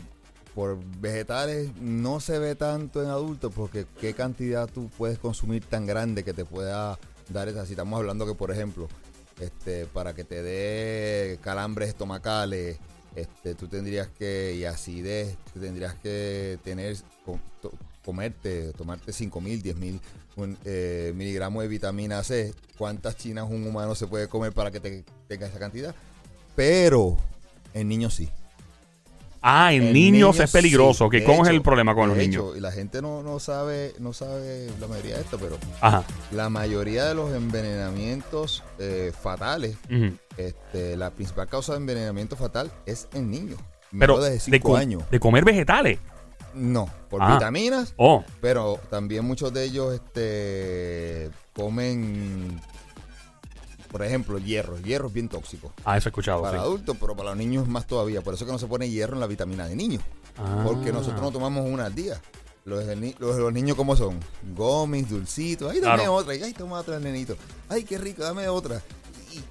por 0.55 0.79
vegetales 0.99 1.71
no 1.79 2.19
se 2.19 2.39
ve 2.39 2.55
tanto 2.55 3.03
en 3.03 3.09
adultos 3.09 3.53
porque 3.55 3.85
qué 3.99 4.13
cantidad 4.13 4.67
tú 4.67 4.89
puedes 4.97 5.19
consumir 5.19 5.63
tan 5.63 5.85
grande 5.85 6.23
que 6.23 6.33
te 6.33 6.45
pueda 6.45 6.97
dar 7.29 7.47
esa. 7.47 7.65
Si 7.65 7.73
estamos 7.73 7.99
hablando 7.99 8.25
que, 8.25 8.33
por 8.33 8.51
ejemplo, 8.51 8.87
este, 9.41 9.85
para 9.87 10.13
que 10.13 10.23
te 10.23 10.41
dé 10.41 11.39
calambres 11.41 11.89
estomacales, 11.89 12.77
este, 13.15 13.55
tú 13.55 13.67
tendrías 13.67 14.07
que, 14.07 14.55
y 14.55 14.63
acidez, 14.63 15.35
tendrías 15.59 15.95
que 15.95 16.59
tener, 16.63 16.95
comerte, 18.05 18.71
tomarte 18.73 19.11
5.000, 19.11 19.61
10.000 19.61 19.99
un, 20.37 20.57
eh, 20.63 21.11
miligramos 21.15 21.63
de 21.63 21.67
vitamina 21.67 22.23
C. 22.23 22.53
¿Cuántas 22.77 23.17
chinas 23.17 23.49
un 23.49 23.67
humano 23.67 23.95
se 23.95 24.07
puede 24.07 24.27
comer 24.27 24.53
para 24.53 24.71
que 24.71 24.79
te, 24.79 25.03
tenga 25.27 25.47
esa 25.47 25.59
cantidad? 25.59 25.93
Pero 26.55 27.17
en 27.73 27.89
niños 27.89 28.13
sí. 28.13 28.29
Ah, 29.43 29.73
en, 29.73 29.81
En 29.87 29.93
niños, 29.93 30.35
niños, 30.35 30.39
es 30.39 30.51
peligroso. 30.51 31.05
sí. 31.05 31.09
¿Qué 31.11 31.19
De 31.21 31.23
¿Cómo 31.25 31.43
es 31.43 31.49
el 31.49 31.61
problema 31.63 31.95
con 31.95 32.09
los 32.09 32.17
niños? 32.17 32.55
y 32.55 32.59
la 32.59 32.71
gente 32.71 33.01
no, 33.01 33.23
no 33.23 33.39
sabe, 33.39 33.93
no 33.99 34.13
sabe 34.13 34.69
la 34.79 34.87
mayoría 34.87 35.15
de 35.15 35.21
esto, 35.21 35.39
pero 35.39 35.57
Ajá. 35.81 36.03
la 36.31 36.49
mayoría 36.49 37.05
de 37.05 37.15
los 37.15 37.33
envenenamientos 37.33 38.63
eh, 38.79 39.11
fatales, 39.19 39.75
este, 40.37 40.95
la 40.95 41.09
principal 41.09 41.47
causa 41.47 41.71
de 41.73 41.79
envenenamiento 41.79 42.35
fatal 42.35 42.71
es 42.85 43.07
en 43.13 43.31
niños. 43.31 43.59
Pero 43.97 44.19
de 44.21 44.31
de, 44.31 44.39
5 44.39 44.69
co- 44.69 44.77
años. 44.77 45.03
de 45.09 45.19
comer 45.19 45.43
vegetales. 45.43 45.99
No, 46.53 46.87
por 47.09 47.21
Ah. 47.23 47.33
vitaminas, 47.33 47.93
Oh, 47.97 48.23
pero 48.41 48.79
también 48.89 49.25
muchos 49.25 49.51
de 49.53 49.63
ellos 49.63 49.93
este, 49.95 51.29
comen, 51.53 52.59
por 53.91 54.03
ejemplo, 54.03 54.37
hierro. 54.39 54.79
Hierro 54.79 55.07
es 55.07 55.13
bien 55.13 55.27
tóxico. 55.29 55.73
ah, 55.85 55.97
eso 55.97 56.07
he 56.07 56.11
escuchado. 56.11 56.41
Para 56.41 56.57
sí. 56.59 56.63
adultos, 56.63 56.95
pero 56.99 57.15
para 57.15 57.29
los 57.29 57.37
niños 57.37 57.67
más 57.67 57.85
todavía. 57.85 58.21
Por 58.21 58.33
eso 58.33 58.45
que 58.45 58.51
no 58.51 58.57
se 58.59 58.67
pone 58.67 58.89
hierro 58.89 59.13
en 59.15 59.19
la 59.19 59.27
vitamina 59.27 59.67
de 59.67 59.75
niños. 59.75 60.01
Ah. 60.37 60.61
Porque 60.65 60.91
nosotros 60.93 61.21
no 61.21 61.31
tomamos 61.31 61.67
una 61.69 61.85
al 61.85 61.95
día. 61.95 62.19
Los, 62.63 62.83
los, 63.19 63.37
los 63.37 63.51
niños, 63.53 63.75
¿cómo 63.75 63.95
son? 63.95 64.19
Gomis, 64.55 65.09
dulcitos. 65.09 65.71
Ay, 65.71 65.79
dame 65.79 65.95
Claro. 65.95 66.13
otra. 66.13 66.35
Y, 66.35 66.43
Ay, 66.43 66.53
toma 66.53 66.79
otra, 66.79 66.99
nenito. 66.99 67.35
Ay, 67.69 67.83
qué 67.83 67.97
rico, 67.97 68.23
dame 68.23 68.47
otra. 68.47 68.81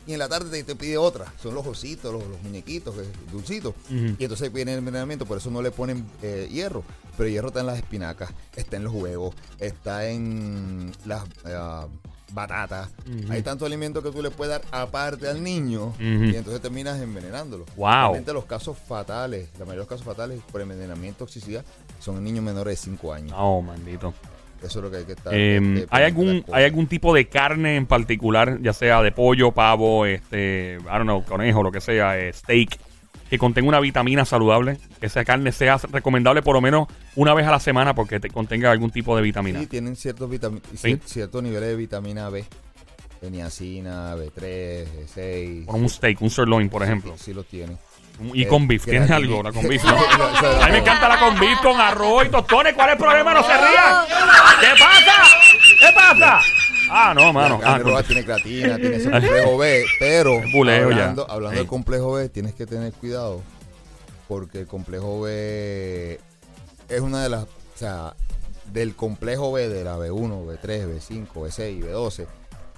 Y, 0.07 0.13
en 0.13 0.19
la 0.19 0.29
tarde 0.29 0.51
te, 0.51 0.63
te 0.65 0.77
pide 0.77 0.97
otra. 0.97 1.33
Son 1.43 1.55
los 1.55 1.67
ositos, 1.67 2.13
los, 2.13 2.23
los 2.27 2.41
muñequitos, 2.43 2.95
que- 2.95 3.09
dulcitos. 3.33 3.75
Ujú. 3.87 4.15
Y 4.19 4.23
entonces 4.25 4.53
viene 4.53 4.73
el 4.75 4.79
envenenamiento. 4.79 5.27
Por 5.27 5.39
eso 5.39 5.51
no 5.51 5.61
le 5.61 5.71
ponen 5.71 6.07
eh, 6.23 6.49
hierro. 6.51 6.85
Pero 7.17 7.29
hierro 7.29 7.49
está 7.49 7.61
en 7.61 7.67
las 7.67 7.77
espinacas, 7.79 8.31
está 8.55 8.77
en 8.77 8.85
los 8.85 8.95
huevos, 8.95 9.35
está 9.59 10.07
en 10.09 10.93
las 11.05 11.25
eh, 11.45 11.87
batatas. 12.33 12.91
Ujú. 13.07 13.33
Hay 13.33 13.43
tantos 13.43 13.67
alimentos 13.67 14.03
que 14.03 14.11
tú 14.11 14.23
le 14.23 14.31
puedes 14.31 14.53
dar 14.53 14.63
aparte 14.71 15.29
al 15.29 15.43
niño. 15.43 15.95
Y 15.99 16.35
entonces 16.35 16.61
terminas 16.61 17.01
envenenándolo. 17.01 17.67
Wow. 17.77 17.87
Realmente 17.87 18.33
los 18.33 18.45
casos 18.45 18.77
fatales, 18.79 19.49
la 19.55 19.65
mayoría 19.65 19.73
de 19.73 19.79
los 19.79 19.89
casos 19.89 20.05
fatales 20.05 20.41
por 20.51 20.61
envenenamiento, 20.61 21.19
toxicidad, 21.21 21.65
son 21.99 22.17
en 22.19 22.25
niños 22.25 22.45
menores 22.45 22.81
de 22.81 22.91
5 22.91 23.13
años. 23.13 23.33
Oh, 23.37 23.63
maldito. 23.63 24.15
Eso 24.63 24.79
es 24.79 24.85
lo 24.85 24.91
que 24.91 24.99
hay 24.99 25.05
que 25.05 25.13
estar. 25.13 25.33
Eh, 25.35 25.57
este, 25.57 25.87
¿hay, 25.91 26.05
algún. 26.05 26.45
¿Hay 26.53 26.65
algún 26.65 26.87
tipo 26.87 27.15
de 27.15 27.29
carne 27.29 27.77
en 27.77 27.87
particular, 27.87 28.59
ya 28.61 28.73
sea 28.73 29.03
de 29.03 29.11
pollo, 29.11 29.53
pavo, 29.53 30.05
este, 30.05 30.79
I 30.81 30.85
don't 30.85 31.05
know, 31.05 31.25
conejo, 31.25 31.63
lo 31.63 31.73
que 31.73 31.81
sea, 31.81 32.19
eh, 32.19 32.33
steak, 32.33 32.79
que 33.31 33.39
contenga 33.39 33.69
una 33.69 33.81
vitamina 33.81 34.25
saludable? 34.25 34.79
Que 35.01 35.07
esa 35.07 35.25
carne 35.25 35.53
sea 35.53 35.79
recomendable 35.91 36.43
por 36.43 36.55
lo 36.55 36.61
menos 36.61 36.89
una 37.15 37.33
vez 37.33 37.47
a 37.47 37.51
la 37.53 37.61
semana 37.61 37.95
porque 37.95 38.21
te 38.21 38.29
contenga 38.29 38.71
algún 38.71 38.91
tipo 38.91 39.17
de 39.17 39.23
vitamina. 39.23 39.61
Sí, 39.61 39.67
tienen 39.69 39.97
ciertos 39.97 40.29
vitami- 40.29 40.61
Sí. 40.77 40.89
cier- 40.95 41.01
ciertos 41.05 41.43
niveles 41.43 41.69
de 41.71 41.77
vitamina 41.77 42.29
B. 42.29 42.45
De 43.23 43.31
niacina, 43.31 44.15
B3, 44.17 44.89
B6. 44.97 45.67
Con 45.67 45.83
un 45.83 45.89
steak, 45.91 46.21
un 46.23 46.31
sirloin, 46.31 46.69
por 46.71 46.83
ejemplo. 46.83 47.15
Sí, 47.19 47.25
sí 47.27 47.35
los 47.35 47.47
tienen. 47.47 47.79
Y 48.35 48.43
Eh, 48.43 48.49
con 48.49 48.67
beef, 48.67 48.85
¿tienes 48.85 49.09
creatina- 49.09 49.17
algo? 49.17 49.43
La 49.43 49.53
con 49.53 49.67
beef. 49.69 49.85
¿no? 49.85 49.91
A 50.63 50.67
mí 50.67 50.73
me 50.73 50.79
encanta 50.79 51.09
la 51.09 51.19
con 51.21 51.39
beef, 51.39 51.59
con 51.61 51.81
arroz 51.81 52.27
y 52.27 52.29
tostones. 52.31 52.75
¿Cuál 52.75 52.89
es 52.89 52.93
el 52.95 52.99
problema? 52.99 53.33
No 53.35 53.43
se 53.43 53.53
rían. 53.57 53.95
¿Qué 54.61 54.69
pasa? 54.79 55.23
¿Qué 55.79 55.93
pasa? 55.95 56.41
Ah, 56.93 57.13
no, 57.15 57.33
mano. 57.33 57.59
La 57.59 57.65
carne 57.65 57.81
Ah, 57.85 57.89
roja 57.89 58.03
tiene 58.03 58.25
creatina, 58.25 58.77
tiene 58.77 58.97
ese 58.97 59.11
complejo 59.11 59.57
B, 59.59 59.85
pero 60.01 60.41
buleo 60.53 60.91
ya. 60.91 60.97
hablando, 60.97 61.31
hablando 61.31 61.59
del 61.59 61.67
complejo 61.69 62.13
B, 62.13 62.29
tienes 62.29 62.55
que 62.55 62.67
tener 62.67 62.93
cuidado 62.93 63.41
porque 64.29 64.61
el 64.61 64.67
complejo 64.67 65.21
B 65.21 66.19
es 66.89 67.01
una 67.01 67.23
de 67.23 67.29
las, 67.29 67.45
o 67.45 67.49
sea, 67.77 68.15
del 68.73 68.95
complejo 68.97 69.53
B 69.53 69.69
de 69.69 69.85
la 69.85 69.97
B1, 69.97 70.45
B3, 70.47 70.87
B5, 70.99 71.27
B6 71.33 71.79
y 71.79 71.81
B12, 71.83 72.27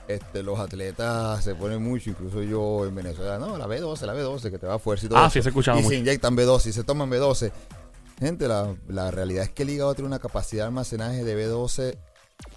este, 0.09 0.43
los 0.43 0.59
atletas 0.59 1.43
se 1.45 1.55
ponen 1.55 1.83
mucho, 1.83 2.11
incluso 2.11 2.43
yo 2.43 2.85
en 2.87 2.95
Venezuela, 2.95 3.39
no, 3.39 3.57
la 3.57 3.67
B12, 3.67 4.01
la 4.07 4.15
B12, 4.15 4.51
que 4.51 4.59
te 4.59 4.67
va 4.67 4.75
a 4.75 4.79
fuerza 4.79 5.07
y 5.07 5.09
todo 5.09 5.19
Ah, 5.19 5.23
eso. 5.27 5.31
sí, 5.35 5.43
se 5.43 5.49
ha 5.49 5.51
escuchado 5.51 5.79
Y 5.79 5.83
mucho. 5.83 5.95
se 5.95 5.99
inyectan 6.01 6.37
B12 6.37 6.67
y 6.67 6.73
se 6.73 6.85
toman 6.85 7.11
B12. 7.11 7.53
Gente, 8.19 8.47
la, 8.49 8.75
la 8.89 9.11
realidad 9.11 9.45
es 9.45 9.51
que 9.51 9.63
el 9.65 9.71
hígado 9.71 9.95
tiene 9.95 10.07
una 10.09 10.19
capacidad 10.19 10.65
de 10.65 10.69
almacenaje 10.69 11.25
de 11.25 11.49
B12 11.49 11.97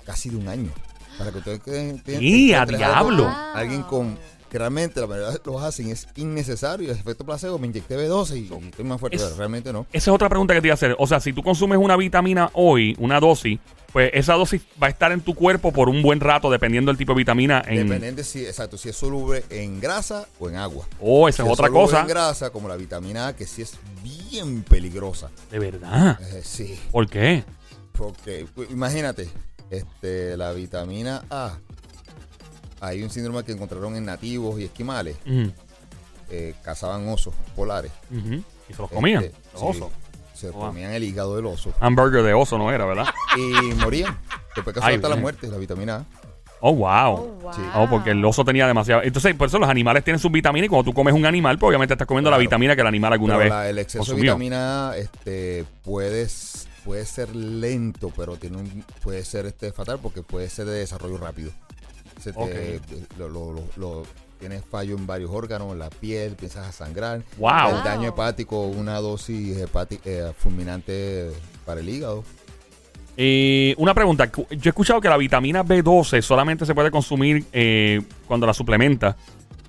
casi 0.05 0.29
de 0.29 0.37
un 0.37 0.47
año. 0.47 0.71
Para 1.17 1.31
que 1.31 1.37
ustedes 1.39 1.61
queden- 1.61 2.01
¡Y 2.21 2.53
a 2.53 2.63
algo- 2.63 2.77
diablo! 2.77 3.27
Alguien 3.53 3.83
con 3.83 4.17
que 4.49 4.59
realmente 4.59 5.01
la 5.01 5.07
mayoría 5.07 5.37
los 5.43 5.63
hacen 5.63 5.89
es 5.89 6.07
innecesario. 6.15 6.91
El 6.91 6.97
efecto 6.97 7.25
placebo, 7.25 7.57
me 7.59 7.67
inyecté 7.67 7.97
B12 7.97 8.35
y, 8.37 8.39
y 8.53 8.67
estoy 8.69 8.85
más 8.85 8.99
fuerte. 8.99 9.17
Es- 9.17 9.23
pero 9.23 9.35
realmente 9.35 9.73
no. 9.73 9.85
Esa 9.91 10.11
es 10.11 10.15
otra 10.15 10.29
pregunta 10.29 10.53
que 10.53 10.61
te 10.61 10.67
iba 10.67 10.73
a 10.73 10.75
hacer. 10.75 10.95
O 10.99 11.07
sea, 11.07 11.19
si 11.19 11.33
tú 11.33 11.41
consumes 11.43 11.77
una 11.77 11.97
vitamina 11.97 12.49
hoy, 12.53 12.95
una 12.99 13.19
dosis, 13.19 13.59
pues 13.91 14.11
esa 14.13 14.33
dosis 14.33 14.61
va 14.81 14.87
a 14.87 14.89
estar 14.89 15.11
en 15.13 15.21
tu 15.21 15.33
cuerpo 15.35 15.71
por 15.71 15.89
un 15.89 16.01
buen 16.01 16.19
rato, 16.19 16.49
dependiendo 16.51 16.89
del 16.91 16.97
tipo 16.97 17.13
de 17.13 17.17
vitamina. 17.17 17.63
En... 17.67 17.87
Depende 17.89 18.23
si, 18.23 18.45
exacto, 18.45 18.77
si 18.77 18.89
es 18.89 18.95
soluble 18.95 19.43
en 19.49 19.79
grasa 19.81 20.27
o 20.39 20.49
en 20.49 20.57
agua. 20.57 20.85
Oh, 21.01 21.27
esa 21.29 21.43
Si 21.43 21.47
es 21.47 21.53
otra 21.53 21.67
soluble 21.67 21.85
cosa. 21.85 22.01
en 22.01 22.07
grasa, 22.07 22.49
como 22.49 22.67
la 22.69 22.75
vitamina 22.75 23.27
A, 23.29 23.35
que 23.35 23.45
sí 23.47 23.61
es 23.61 23.73
bien 24.03 24.63
peligrosa. 24.63 25.29
De 25.49 25.59
verdad. 25.59 26.19
Eh, 26.21 26.41
sí. 26.43 26.77
¿Por 26.91 27.09
qué? 27.09 27.43
Porque, 27.93 28.45
pues, 28.53 28.69
imagínate, 28.69 29.29
este, 29.69 30.37
la 30.37 30.51
vitamina 30.51 31.23
A 31.29 31.57
hay 32.81 33.01
un 33.03 33.09
síndrome 33.09 33.43
que 33.43 33.51
encontraron 33.51 33.95
en 33.95 34.05
nativos 34.05 34.59
y 34.59 34.65
esquimales. 34.65 35.17
Eh, 36.29 36.53
cazaban 36.63 37.07
osos 37.07 37.33
polares. 37.55 37.91
Y 38.69 38.73
se 38.73 38.81
los 38.81 38.89
comían. 38.91 39.23
Este, 39.23 39.37
los 39.53 39.61
sí, 39.61 39.67
osos. 39.67 39.91
Se 40.33 40.49
Wow. 40.49 40.67
comían 40.67 40.91
el 40.91 41.01
hígado 41.03 41.37
del 41.37 41.45
oso 41.45 41.73
Hamburger 41.79 42.21
de 42.21 42.33
oso 42.33 42.57
no 42.57 42.69
era, 42.71 42.83
¿verdad? 42.85 43.05
y 43.37 43.73
morían. 43.75 44.17
Después 44.53 44.73
causar 44.73 44.89
Ay, 44.91 44.95
hasta 44.97 45.09
la 45.09 45.15
muerte, 45.15 45.47
la 45.47 45.57
vitamina 45.57 45.95
A. 45.97 46.05
Oh, 46.59 46.73
wow. 46.73 47.13
Oh, 47.15 47.25
wow. 47.41 47.53
Sí. 47.53 47.61
Oh, 47.75 47.87
porque 47.89 48.11
el 48.11 48.23
oso 48.25 48.43
tenía 48.43 48.67
demasiado. 48.67 49.01
Entonces, 49.03 49.33
por 49.35 49.47
eso 49.47 49.59
los 49.59 49.69
animales 49.69 50.03
tienen 50.03 50.19
sus 50.19 50.31
vitaminas 50.31 50.65
y 50.65 50.69
cuando 50.69 50.83
tú 50.91 50.93
comes 50.93 51.13
un 51.13 51.25
animal, 51.25 51.57
pues 51.57 51.69
obviamente 51.69 51.93
estás 51.93 52.07
comiendo 52.07 52.29
la 52.31 52.37
vitamina 52.37 52.75
que 52.75 52.81
el 52.81 52.87
animal 52.87 53.13
alguna 53.13 53.33
Pero 53.37 53.43
vez 53.43 53.49
la- 53.49 53.69
el 53.69 53.79
exceso 53.79 53.99
consumió. 53.99 54.21
de 54.33 54.37
vitamina 54.37 54.89
A 54.91 54.97
este, 54.97 55.65
puede, 55.83 56.23
s- 56.23 56.67
puede 56.85 57.05
ser 57.05 57.35
lento, 57.35 58.11
pero 58.15 58.37
tiene 58.37 58.57
un- 58.57 58.85
puede 59.03 59.25
ser 59.25 59.45
este, 59.47 59.71
fatal 59.73 59.99
porque 60.01 60.21
puede 60.21 60.49
ser 60.49 60.67
de 60.67 60.73
desarrollo 60.79 61.17
rápido. 61.17 61.51
Se 62.21 62.31
te- 62.31 62.79
lo- 63.19 63.27
lo- 63.27 63.51
lo- 63.51 63.63
lo- 63.75 64.03
tienes 64.39 64.63
fallo 64.63 64.95
en 64.95 65.05
varios 65.07 65.31
órganos, 65.31 65.71
en 65.73 65.79
la 65.79 65.89
piel, 65.89 66.29
empiezas 66.29 66.67
a 66.67 66.71
sangrar. 66.71 67.21
Wow. 67.37 67.77
El 67.77 67.83
daño 67.83 68.09
hepático, 68.09 68.61
una 68.67 68.99
dosis 68.99 69.57
hepati- 69.57 69.99
eh, 70.05 70.31
fulminante 70.37 71.31
para 71.65 71.81
el 71.81 71.89
hígado. 71.89 72.23
Eh, 73.17 73.73
una 73.77 73.93
pregunta. 73.93 74.29
Yo 74.31 74.45
he 74.49 74.69
escuchado 74.69 74.99
que 74.99 75.07
la 75.07 75.17
vitamina 75.17 75.63
B12 75.63 76.21
solamente 76.21 76.65
se 76.65 76.75
puede 76.75 76.91
consumir 76.91 77.45
eh, 77.53 78.01
cuando 78.27 78.45
la 78.45 78.53
suplementa. 78.53 79.15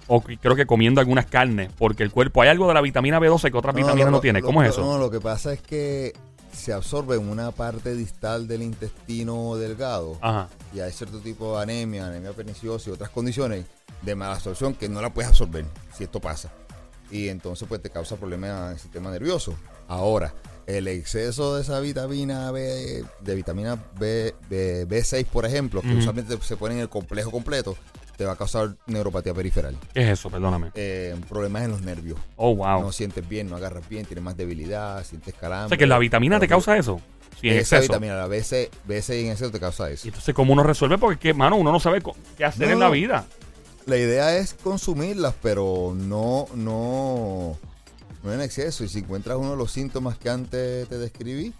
O 0.08 0.20
creo 0.20 0.54
que 0.54 0.66
comiendo 0.66 1.00
algunas 1.00 1.26
carnes. 1.26 1.70
Porque 1.78 2.02
el 2.02 2.10
cuerpo, 2.12 2.42
hay 2.42 2.48
algo 2.48 2.68
de 2.68 2.74
la 2.74 2.80
vitamina 2.80 3.18
B12 3.20 3.50
que 3.50 3.56
otras 3.58 3.74
vitaminas 3.74 4.10
no, 4.10 4.20
tiene. 4.20 4.40
lo- 4.40 4.46
¿Cómo 4.46 4.62
es 4.62 4.70
eso? 4.70 4.80
No, 4.82 4.98
lo 4.98 5.10
que 5.10 5.20
pasa 5.20 5.52
es 5.52 5.60
que 5.60 6.12
se 6.56 6.72
absorbe 6.72 7.16
en 7.16 7.28
una 7.28 7.52
parte 7.52 7.94
distal 7.94 8.48
del 8.48 8.62
intestino 8.62 9.56
delgado. 9.56 10.18
Ajá. 10.20 10.48
y 10.74 10.80
hay 10.80 10.92
cierto 10.92 11.20
tipo 11.20 11.56
de 11.56 11.62
anemia, 11.62 12.06
anemia 12.06 12.32
perniciosa 12.32 12.90
y 12.90 12.92
otras 12.92 13.10
condiciones 13.10 13.66
de 14.02 14.14
mala 14.14 14.34
absorción 14.34 14.74
que 14.74 14.88
no 14.88 15.00
la 15.00 15.12
puedes 15.12 15.28
absorber 15.28 15.64
si 15.96 16.04
esto 16.04 16.20
pasa. 16.20 16.50
Y 17.10 17.28
entonces 17.28 17.68
pues 17.68 17.80
te 17.80 17.90
causa 17.90 18.16
problemas 18.16 18.66
en 18.66 18.72
el 18.72 18.78
sistema 18.78 19.10
nervioso. 19.10 19.54
Ahora, 19.86 20.34
el 20.66 20.88
exceso 20.88 21.54
de 21.54 21.62
esa 21.62 21.78
vitamina 21.78 22.50
B, 22.50 23.04
de 23.20 23.34
vitamina 23.34 23.76
B, 23.98 24.34
B, 24.50 24.86
B6, 24.88 25.24
por 25.26 25.46
ejemplo, 25.46 25.80
que 25.80 25.94
usualmente 25.94 26.36
se 26.42 26.56
pone 26.56 26.74
en 26.74 26.80
el 26.80 26.88
complejo 26.88 27.30
completo, 27.30 27.76
te 28.16 28.24
va 28.24 28.32
a 28.32 28.36
causar 28.36 28.76
neuropatía 28.86 29.34
periferal. 29.34 29.76
¿Qué 29.92 30.02
es 30.02 30.18
eso? 30.18 30.30
Perdóname. 30.30 30.70
Eh, 30.74 31.14
problemas 31.28 31.64
en 31.64 31.70
los 31.72 31.82
nervios. 31.82 32.18
Oh, 32.36 32.54
wow. 32.54 32.80
No 32.80 32.92
sientes 32.92 33.28
bien, 33.28 33.48
no 33.48 33.56
agarras 33.56 33.88
bien, 33.88 34.06
tienes 34.06 34.24
más 34.24 34.36
debilidad, 34.36 35.04
sientes 35.04 35.34
calambre. 35.34 35.66
o 35.66 35.68
sea, 35.70 35.78
que 35.78 35.86
la 35.86 35.98
vitamina 35.98 36.40
te 36.40 36.48
causa 36.48 36.76
eso. 36.76 37.00
Sí, 37.40 37.48
en 37.48 37.58
Esa 37.58 37.76
exceso. 37.76 37.92
vitamina, 37.92 38.16
la 38.16 38.28
B6, 38.28 38.70
B6 38.88 39.14
en 39.14 39.30
exceso 39.32 39.50
te 39.50 39.60
causa 39.60 39.90
eso. 39.90 40.06
Y 40.06 40.08
entonces, 40.08 40.34
¿cómo 40.34 40.54
uno 40.54 40.62
resuelve? 40.62 40.96
Porque, 40.96 41.18
que, 41.18 41.34
mano, 41.34 41.56
uno 41.56 41.70
no 41.70 41.78
sabe 41.80 42.02
qué 42.36 42.44
hacer 42.46 42.68
No, 42.68 42.72
en 42.72 42.80
la 42.80 42.88
vida. 42.88 43.26
La 43.84 43.98
idea 43.98 44.36
es 44.38 44.54
consumirlas, 44.54 45.34
pero 45.42 45.94
no, 45.94 46.46
no, 46.54 47.56
no 48.24 48.32
en 48.32 48.40
exceso. 48.40 48.82
Y 48.84 48.88
si 48.88 49.00
encuentras 49.00 49.36
uno 49.36 49.50
de 49.50 49.56
los 49.58 49.70
síntomas 49.70 50.16
que 50.16 50.30
antes 50.30 50.88
te 50.88 50.98
describí, 50.98 51.52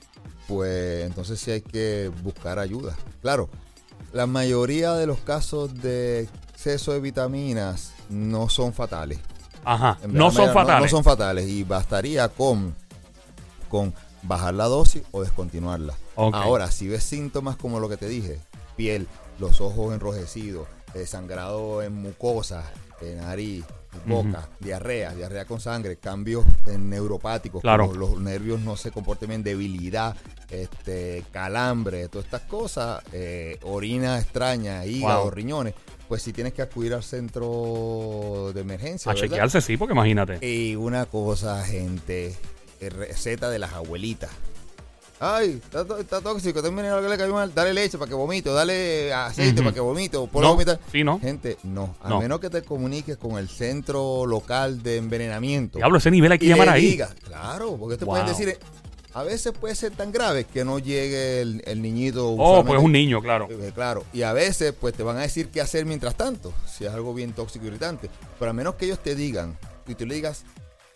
pues 0.49 1.05
entonces 1.05 1.39
sí 1.39 1.51
hay 1.51 1.61
que 1.61 2.11
buscar 2.23 2.59
ayuda. 2.59 2.97
Claro, 3.21 3.49
la 4.13 4.27
mayoría 4.27 4.95
de 4.95 5.07
los 5.07 5.19
casos 5.21 5.81
de 5.83 6.29
exceso 6.67 6.93
de 6.93 7.01
vitaminas 7.01 7.93
no 8.09 8.49
son 8.49 8.73
fatales. 8.73 9.19
Ajá. 9.65 9.99
No 10.09 10.31
son 10.33 10.53
fatales. 10.53 10.83
No, 10.91 10.97
son 10.99 11.05
fatales 11.05 11.49
y 11.49 11.63
bastaría 11.63 12.29
con, 12.29 12.75
con 13.69 13.95
bajar 14.23 14.55
la 14.55 14.65
dosis 14.65 15.03
o 15.13 15.23
descontinuarla. 15.23 15.95
Ahora, 16.17 16.71
si 16.73 16.89
ves 16.89 17.05
síntomas 17.05 17.57
como 17.57 17.79
lo 17.79 17.89
que 17.89 17.97
te 17.97 18.09
dije, 18.09 18.41
piel, 18.77 19.07
los 19.39 19.61
ojos 19.61 19.95
enrojecidos, 19.95 20.67
eh, 20.95 21.07
sangrado 21.07 21.83
en 21.83 21.95
mucosa, 21.95 22.65
en 23.01 23.19
nariz, 23.19 23.65
boca, 24.07 24.49
diarrea, 24.61 25.15
diarrea 25.15 25.45
con 25.45 25.61
sangre, 25.61 25.97
cambios 25.97 26.45
neuropáticos, 26.67 27.61
Claro. 27.63 27.87
como 27.87 27.99
los 27.99 28.19
nervios 28.21 28.61
no 28.61 28.77
se 28.77 28.91
comporten 28.91 29.29
bien, 29.29 29.43
debilidad, 29.43 30.17
este, 30.51 31.25
calambre, 31.33 32.09
todas 32.09 32.25
estas 32.27 32.43
cosas, 32.43 33.03
eh, 33.13 33.59
orina 33.63 34.19
extraña, 34.19 34.85
hígado, 34.85 35.23
Wow. 35.23 35.31
riñones, 35.31 35.75
pues 36.09 36.23
si 36.23 36.33
tienes 36.33 36.53
que 36.53 36.63
acudir 36.63 36.95
al 36.95 37.03
centro 37.03 38.53
de 38.55 38.61
emergencia. 38.61 39.11
A 39.11 39.15
¿verdad? 39.15 39.29
chequearse, 39.29 39.61
sí, 39.61 39.77
porque 39.77 39.93
imagínate. 39.95 40.47
Y 40.47 40.77
una 40.77 41.07
cosa, 41.07 41.65
gente, 41.65 42.37
receta 42.81 43.51
de 43.51 43.59
las 43.59 43.73
abuelitas. 43.73 44.31
Ay, 45.19 45.63
está, 45.65 45.87
está 45.99 46.21
tóxico, 46.21 46.61
termina 46.61 47.01
le 47.01 47.17
cayó 47.17 47.33
mal. 47.33 47.55
Dale 47.55 47.73
leche 47.73 47.97
para 47.97 48.07
que 48.09 48.15
vomite, 48.15 48.51
o 48.51 48.55
dale 48.55 49.15
aceite 49.15 49.63
para 49.63 49.73
que 49.73 49.81
vomite, 49.81 50.19
o 50.19 50.27
ponlo 50.27 50.49
No, 50.49 50.53
vomitar. 50.55 50.79
sí, 50.93 51.05
¿no? 51.05 51.19
Gente, 51.19 51.57
no. 51.63 51.97
A 52.03 52.11
No. 52.11 52.21
menos 52.21 52.39
que 52.39 52.51
te 52.51 52.61
comuniques 52.63 53.17
con 53.17 53.39
el 53.39 53.49
centro 53.49 54.27
local 54.27 54.83
de 54.83 54.99
envenenamiento. 54.99 55.79
Diablo, 55.79 55.97
ese 55.97 56.11
nivel 56.11 56.33
hay 56.33 56.39
que 56.39 56.45
y 56.45 56.49
llamar 56.51 56.67
le 56.67 56.73
ahí. 56.75 57.01
claro, 57.25 57.77
porque 57.79 57.97
te 57.97 58.05
Wow. 58.05 58.13
pueden 58.13 58.27
decir, 58.27 58.59
a 59.19 59.23
veces 59.23 59.53
puede 59.59 59.75
ser 59.75 59.93
tan 59.93 60.13
grave 60.13 60.45
que 60.45 60.63
no 60.63 60.79
llegue 60.79 61.41
el, 61.41 61.63
el 61.65 61.81
niñito. 61.81 62.29
Oh, 62.33 62.63
pues 62.65 62.79
es 62.79 62.85
un 62.85 62.93
niño, 62.93 63.23
claro. 63.23 63.49
eh, 63.51 63.73
Claro, 63.75 64.05
y 64.13 64.23
a 64.23 64.35
veces 64.35 64.75
pues 64.79 64.93
te 64.95 65.03
van 65.03 65.17
a 65.17 65.21
decir 65.23 65.49
qué 65.49 65.63
hacer 65.63 65.87
mientras 65.87 66.17
tanto, 66.17 66.53
si 66.69 66.85
es 66.85 66.91
algo 66.93 67.15
bien 67.15 67.33
tóxico 67.33 67.65
y 67.65 67.69
irritante. 67.69 68.11
Pero 68.39 68.51
a 68.51 68.53
menos 68.53 68.75
que 68.75 68.85
ellos 68.85 68.99
te 68.99 69.15
digan, 69.15 69.57
y 69.87 69.95
tú 69.95 70.05
le 70.05 70.17
digas 70.17 70.45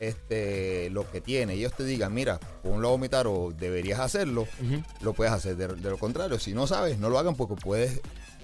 este 0.00 0.90
lo 0.90 1.10
que 1.10 1.20
tiene, 1.20 1.54
ellos 1.54 1.72
te 1.74 1.84
digan, 1.84 2.12
mira, 2.12 2.38
ponlo 2.62 2.88
a 2.88 2.90
vomitar 2.90 3.26
o 3.26 3.52
deberías 3.58 4.00
hacerlo, 4.00 4.46
lo 5.00 5.12
puedes 5.14 5.32
hacer. 5.32 5.56
De, 5.56 5.68
de 5.68 5.90
lo 5.90 5.96
contrario, 5.98 6.38
si 6.38 6.52
no 6.52 6.66
sabes, 6.66 6.98
no 6.98 7.08
lo 7.08 7.18
hagan 7.18 7.36
porque 7.36 7.54
puedes 7.54 8.00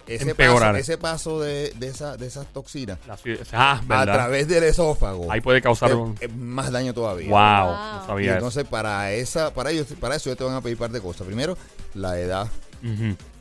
ese 0.07 0.31
Empeorar. 0.31 0.73
paso, 0.73 0.81
ese 0.81 0.99
paso 0.99 1.41
de, 1.41 1.71
de, 1.79 1.89
esa, 1.89 2.17
de 2.17 2.27
esas 2.27 2.47
toxinas 2.53 2.99
La 3.07 3.19
ah, 3.53 3.83
a 3.89 4.05
través 4.05 4.47
del 4.49 4.65
esófago 4.65 5.31
Ahí 5.31 5.41
puede 5.41 5.61
causar 5.61 5.95
un... 5.95 6.17
más 6.37 6.71
daño 6.71 6.95
todavía. 6.95 7.29
Wow, 7.29 8.07
Wow. 8.07 8.15
no 8.17 8.21
Y 8.21 8.25
eso. 8.25 8.35
entonces 8.35 8.65
para 8.65 9.13
esa, 9.13 9.53
para 9.53 9.71
ellos, 9.71 9.87
para 10.01 10.17
eso 10.17 10.29
ellos 10.29 10.39
te 10.39 10.45
van 10.45 10.55
a 10.55 10.61
pedir 10.61 10.77
par 10.77 10.91
de 10.91 11.01
cosas. 11.01 11.27
Primero, 11.27 11.57
la 11.95 12.19
edad 12.21 12.49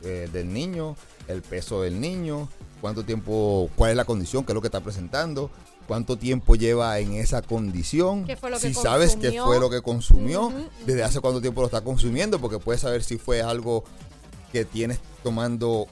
eh, 0.02 0.28
del 0.32 0.52
niño, 0.52 0.96
el 1.28 1.42
peso 1.42 1.82
del 1.82 2.00
niño, 2.00 2.48
cuánto 2.80 3.04
tiempo, 3.04 3.70
cuál 3.76 3.90
es 3.92 3.96
la 3.96 4.04
condición, 4.04 4.44
qué 4.44 4.52
es 4.52 4.54
lo 4.54 4.60
que 4.60 4.68
está 4.68 4.80
presentando, 4.80 5.50
cuánto 5.86 6.16
tiempo 6.16 6.56
lleva 6.56 6.98
en 6.98 7.12
esa 7.14 7.42
condición, 7.42 8.24
¿Qué 8.24 8.36
fue 8.36 8.50
lo 8.50 8.58
que 8.58 8.68
si 8.68 8.74
sabes 8.74 9.16
qué 9.16 9.40
fue 9.40 9.60
lo 9.60 9.70
que 9.70 9.82
consumió, 9.82 10.52
desde 10.84 11.04
hace 11.04 11.20
cuánto 11.20 11.40
tiempo 11.40 11.60
lo 11.60 11.66
está 11.66 11.82
consumiendo, 11.82 12.40
porque 12.40 12.58
puedes 12.58 12.80
saber 12.80 13.02
si 13.04 13.18
fue 13.18 13.40
algo 13.42 13.84
que 14.52 14.64
tienes 14.64 14.98
tomando 15.22 15.86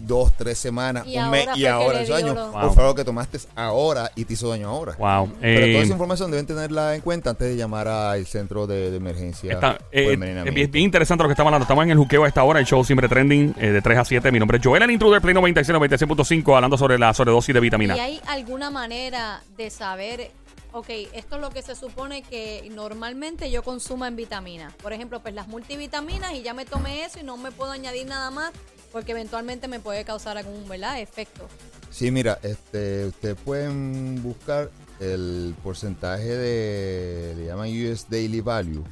dos, 0.00 0.32
tres 0.36 0.58
semanas, 0.58 1.06
Y 1.06 1.16
un 1.18 1.30
mes 1.30 1.46
ahora 1.48 1.58
y 1.58 1.66
ahora 1.66 1.98
le 1.98 2.04
esos 2.04 2.16
dio 2.18 2.26
años, 2.26 2.34
lo- 2.36 2.48
o 2.48 2.60
Wow. 2.62 2.72
fue 2.74 2.82
algo 2.82 2.94
que 2.94 3.04
tomaste 3.04 3.38
ahora 3.54 4.10
y 4.14 4.24
te 4.24 4.32
hizo 4.34 4.48
daño 4.48 4.68
ahora. 4.68 4.94
Wow. 4.98 5.32
Pero 5.40 5.66
Eh, 5.66 5.72
toda 5.72 5.84
esa 5.84 5.92
información 5.92 6.30
deben 6.30 6.46
tenerla 6.46 6.94
en 6.94 7.00
cuenta 7.00 7.30
antes 7.30 7.48
de 7.48 7.56
llamar 7.56 7.88
al 7.88 8.26
centro 8.26 8.66
de, 8.66 8.90
de 8.90 8.96
emergencia. 8.96 9.52
Está, 9.52 9.78
por 9.78 9.86
eh, 9.92 10.14
eh, 10.20 10.44
es 10.46 10.70
bien 10.70 10.84
interesante 10.84 11.22
lo 11.24 11.28
que 11.28 11.32
estamos 11.32 11.48
hablando. 11.50 11.64
Estamos 11.64 11.84
en 11.84 11.90
el 11.90 11.98
juqueo 11.98 12.24
a 12.24 12.28
esta 12.28 12.42
hora. 12.44 12.60
El 12.60 12.66
show 12.66 12.84
siempre 12.84 13.08
trending 13.08 13.54
eh, 13.58 13.70
de 13.70 13.82
3 13.82 13.98
a 13.98 14.04
7. 14.04 14.30
Mi 14.32 14.38
nombre 14.38 14.58
es 14.58 14.64
Joel, 14.64 14.82
el 14.82 14.90
intruder 14.90 15.20
Play 15.20 15.34
96, 15.34 15.76
96.5, 15.78 16.54
hablando 16.54 16.76
sobre 16.76 16.98
la 16.98 17.12
sobredosis 17.14 17.54
de 17.54 17.60
vitamina. 17.60 17.96
¿Y 17.96 18.00
hay 18.00 18.20
alguna 18.26 18.70
manera 18.70 19.42
de 19.56 19.70
saber, 19.70 20.30
ok, 20.72 20.88
esto 21.12 21.36
es 21.36 21.40
lo 21.40 21.50
que 21.50 21.62
se 21.62 21.74
supone 21.74 22.22
que 22.22 22.68
normalmente 22.74 23.50
yo 23.50 23.62
consuma 23.62 24.08
en 24.08 24.16
vitaminas? 24.16 24.72
Por 24.74 24.92
ejemplo, 24.92 25.20
pues 25.20 25.34
las 25.34 25.48
multivitaminas 25.48 26.32
y 26.34 26.42
ya 26.42 26.54
me 26.54 26.64
tomé 26.64 27.04
eso 27.04 27.20
y 27.20 27.22
no 27.22 27.36
me 27.36 27.50
puedo 27.52 27.70
añadir 27.72 28.06
nada 28.06 28.30
más 28.30 28.52
porque 28.94 29.10
eventualmente 29.12 29.66
me 29.68 29.80
puede 29.80 30.04
causar 30.04 30.38
algún, 30.38 30.66
¿verdad? 30.68 31.00
Efecto. 31.00 31.46
Sí, 31.90 32.10
mira, 32.12 32.38
este, 32.42 33.06
ustedes 33.06 33.36
pueden 33.44 34.22
buscar 34.22 34.70
el 35.00 35.52
porcentaje 35.64 36.24
de, 36.28 37.34
le 37.36 37.46
llaman 37.46 37.68
US 37.68 38.06
Daily 38.08 38.40
Value, 38.40 38.84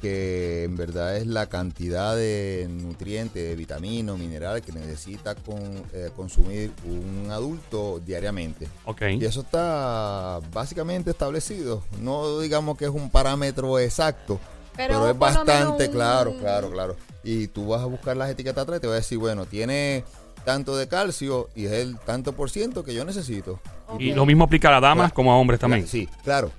que 0.00 0.64
en 0.64 0.76
verdad 0.76 1.18
es 1.18 1.26
la 1.26 1.46
cantidad 1.50 2.16
de 2.16 2.66
nutrientes, 2.70 3.46
de 3.46 3.54
vitaminas, 3.54 4.18
minerales 4.18 4.62
que 4.62 4.72
necesita 4.72 5.34
con- 5.34 5.84
eh, 5.92 6.08
consumir 6.16 6.72
un 6.86 7.30
adulto 7.30 8.00
diariamente. 8.04 8.66
Ok. 8.86 9.02
Y 9.20 9.24
eso 9.26 9.40
está 9.42 10.40
básicamente 10.52 11.10
establecido. 11.10 11.84
No 12.00 12.40
digamos 12.40 12.78
que 12.78 12.86
es 12.86 12.90
un 12.90 13.10
parámetro 13.10 13.78
exacto, 13.78 14.40
Pero 14.74 14.94
pero, 14.94 15.10
es 15.10 15.18
bastante 15.18 15.86
un- 15.86 15.92
claro, 15.92 16.34
claro, 16.40 16.70
claro. 16.70 16.96
Y 17.28 17.48
tú 17.48 17.66
vas 17.68 17.82
a 17.82 17.86
buscar 17.86 18.16
las 18.16 18.30
etiquetas 18.30 18.62
atrás 18.62 18.78
y 18.78 18.80
te 18.82 18.86
va 18.86 18.92
a 18.92 18.96
decir, 18.98 19.18
bueno, 19.18 19.46
tiene 19.46 20.04
tanto 20.44 20.76
de 20.76 20.86
calcio 20.86 21.48
y 21.56 21.66
es 21.66 21.72
el 21.72 21.98
tanto 21.98 22.32
por 22.34 22.50
ciento 22.50 22.84
que 22.84 22.94
yo 22.94 23.04
necesito. 23.04 23.58
Y 23.98 24.12
lo 24.12 24.24
mismo 24.26 24.44
aplica 24.44 24.68
a 24.76 24.80
damas 24.80 25.06
Claro. 25.06 25.14
como 25.14 25.32
a 25.32 25.36
hombres 25.36 25.58
también. 25.58 25.88
Sí, 25.88 26.08
claro. 26.22 26.52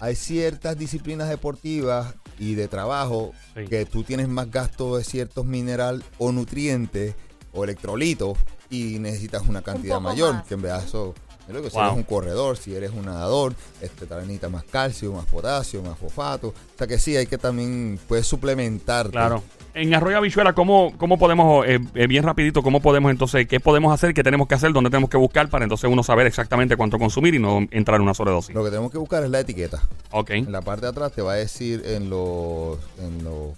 Hay 0.00 0.16
ciertas 0.16 0.78
disciplinas 0.78 1.28
deportivas 1.28 2.14
y 2.38 2.54
de 2.54 2.68
trabajo 2.68 3.32
Sí. 3.54 3.66
que 3.68 3.84
tú 3.84 4.02
tienes 4.02 4.28
más 4.28 4.50
gasto 4.50 4.96
de 4.96 5.04
ciertos 5.04 5.44
mineral 5.44 6.02
o 6.16 6.32
nutrientes 6.32 7.14
o 7.52 7.64
electrolitos 7.64 8.38
y 8.70 8.98
necesitas 9.00 9.42
una 9.46 9.60
cantidad 9.60 10.00
mayor, 10.00 10.34
más. 10.36 10.46
que 10.46 10.54
en 10.54 10.62
verdad 10.62 10.84
eso 10.84 11.14
Yo 11.46 11.54
digo, 11.56 11.68
si 11.68 11.76
Wow. 11.76 11.84
eres 11.84 11.96
un 11.98 12.02
corredor, 12.04 12.56
si 12.56 12.74
eres 12.74 12.90
un 12.92 13.04
nadador, 13.04 13.54
este, 13.82 14.06
necesitas 14.06 14.50
más 14.50 14.64
calcio, 14.64 15.12
más 15.12 15.26
potasio, 15.26 15.82
más 15.82 15.98
fosfato. 15.98 16.48
O 16.48 16.54
sea 16.78 16.86
que 16.86 16.98
sí, 16.98 17.14
hay 17.18 17.26
que 17.26 17.36
también, 17.36 18.00
puedes 18.08 18.26
suplementar. 18.26 19.10
Claro. 19.10 19.42
En 19.74 19.92
Arroyo 19.92 20.18
Habichuela, 20.18 20.52
¿cómo, 20.52 20.96
cómo 20.98 21.18
podemos, 21.18 21.66
eh, 21.66 21.80
eh, 21.96 22.06
bien 22.06 22.22
rapidito, 22.22 22.62
cómo 22.62 22.80
podemos 22.80 23.10
entonces, 23.10 23.48
qué 23.48 23.58
podemos 23.58 23.92
hacer, 23.92 24.14
qué 24.14 24.22
tenemos 24.22 24.46
que 24.46 24.54
hacer, 24.54 24.72
dónde 24.72 24.88
tenemos 24.88 25.10
que 25.10 25.16
buscar 25.16 25.48
para 25.50 25.64
entonces 25.64 25.90
uno 25.90 26.04
saber 26.04 26.28
exactamente 26.28 26.76
cuánto 26.76 26.96
consumir 26.96 27.34
y 27.34 27.40
no 27.40 27.66
entrar 27.72 27.96
en 27.96 28.02
una 28.02 28.14
sobredosis? 28.14 28.54
Lo 28.54 28.62
que 28.62 28.70
tenemos 28.70 28.92
que 28.92 28.98
buscar 28.98 29.24
es 29.24 29.30
la 29.30 29.40
etiqueta. 29.40 29.82
Ok. 30.12 30.30
En 30.30 30.52
la 30.52 30.62
parte 30.62 30.82
de 30.82 30.90
atrás 30.90 31.10
te 31.10 31.22
va 31.22 31.32
a 31.32 31.36
decir 31.36 31.82
en 31.86 32.08
los, 32.08 32.78
en 33.00 33.24
los, 33.24 33.48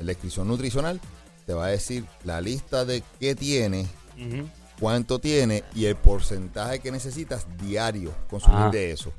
en 0.00 0.06
la 0.06 0.12
descripción 0.12 0.48
nutricional, 0.48 1.00
te 1.46 1.54
va 1.54 1.66
a 1.66 1.68
decir 1.68 2.04
la 2.24 2.40
lista 2.40 2.84
de 2.84 3.04
qué 3.20 3.36
tiene, 3.36 3.86
cuánto 4.80 5.20
tiene 5.20 5.62
y 5.72 5.84
el 5.84 5.94
porcentaje 5.94 6.80
que 6.80 6.90
necesitas 6.90 7.46
diario 7.62 8.12
consumir 8.28 8.58
Ah. 8.60 8.70
de 8.72 8.90
eso. 8.90 9.12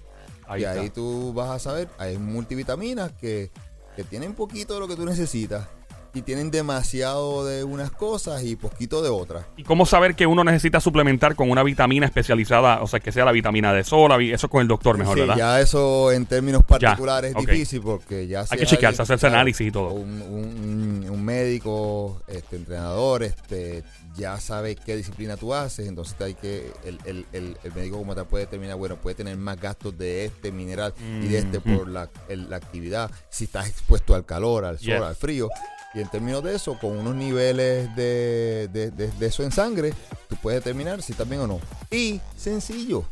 Ahí 0.49 0.63
y 0.63 0.65
está. 0.65 0.81
ahí 0.81 0.89
tú 0.89 1.31
vas 1.33 1.49
a 1.49 1.59
saber, 1.59 1.87
hay 1.97 2.17
multivitaminas 2.17 3.13
que, 3.13 3.51
que 3.95 4.03
tienen 4.03 4.33
poquito 4.33 4.73
de 4.73 4.81
lo 4.81 4.87
que 4.89 4.97
tú 4.97 5.05
necesitas 5.05 5.65
y 6.13 6.21
tienen 6.23 6.51
demasiado 6.51 7.45
de 7.45 7.63
unas 7.63 7.91
cosas 7.91 8.43
y 8.43 8.55
poquito 8.55 9.01
de 9.01 9.09
otras. 9.09 9.45
¿Y 9.57 9.63
cómo 9.63 9.85
saber 9.85 10.15
que 10.15 10.27
uno 10.27 10.43
necesita 10.43 10.79
suplementar 10.79 11.35
con 11.35 11.49
una 11.49 11.63
vitamina 11.63 12.05
especializada? 12.05 12.81
O 12.81 12.87
sea, 12.87 12.99
que 12.99 13.11
sea 13.11 13.25
la 13.25 13.31
vitamina 13.31 13.73
de 13.73 13.83
sol, 13.83 14.09
la 14.09 14.21
eso 14.21 14.49
con 14.49 14.61
el 14.61 14.67
doctor 14.67 14.97
mejor, 14.97 15.15
Sí, 15.15 15.21
¿verdad? 15.21 15.35
ya 15.37 15.61
eso 15.61 16.11
en 16.11 16.25
términos 16.25 16.63
particulares 16.63 17.33
es 17.37 17.45
difícil 17.45 17.81
porque 17.81 18.27
ya 18.27 18.45
si 18.45 18.57
que 18.57 18.65
chequearse, 18.65 19.01
hacerse 19.01 19.21
claro, 19.27 19.35
análisis 19.35 19.67
y 19.67 19.71
todo. 19.71 19.89
Un, 19.93 20.21
un- 20.21 21.07
un 21.09 21.23
médico, 21.25 22.21
este, 22.27 22.55
entrenador, 22.57 23.23
este, 23.23 23.83
ya 24.15 24.39
sabe 24.39 24.75
qué 24.75 24.95
disciplina 24.95 25.37
tú 25.37 25.53
haces, 25.53 25.87
entonces 25.87 26.15
hay 26.21 26.33
que 26.33 26.71
el, 26.83 26.97
el- 27.05 27.25
el- 27.31 27.57
el 27.63 27.73
médico 27.73 27.97
como 27.97 28.15
te 28.15 28.23
puede 28.25 28.45
determinar, 28.45 28.75
bueno, 28.77 28.95
puede 28.97 29.15
tener 29.15 29.37
más 29.37 29.59
gastos 29.59 29.97
de 29.97 30.25
este 30.25 30.51
mineral 30.51 30.93
y 31.21 31.27
de 31.27 31.37
este 31.37 31.57
Ujú. 31.59 31.77
por 31.77 31.87
la, 31.87 32.09
el- 32.29 32.49
la 32.49 32.57
actividad, 32.57 33.11
si 33.29 33.45
estás 33.45 33.67
expuesto 33.69 34.15
al 34.15 34.25
calor, 34.25 34.65
al 34.65 34.77
sol, 34.79 34.87
Yes. 34.87 35.01
al 35.01 35.15
frío. 35.15 35.49
Y 35.93 35.99
en 35.99 36.07
términos 36.09 36.43
de 36.43 36.55
eso, 36.55 36.77
con 36.79 36.97
unos 36.97 37.15
niveles 37.15 37.93
de, 37.95 38.69
de- 38.71 38.91
de- 38.91 39.07
de 39.11 39.25
eso 39.25 39.43
en 39.43 39.51
sangre, 39.51 39.93
tú 40.29 40.35
puedes 40.41 40.63
determinar 40.63 41.01
si 41.01 41.11
estás 41.11 41.27
bien 41.27 41.41
o 41.41 41.47
no. 41.47 41.59
Y 41.91 42.21
sencillo, 42.37 43.03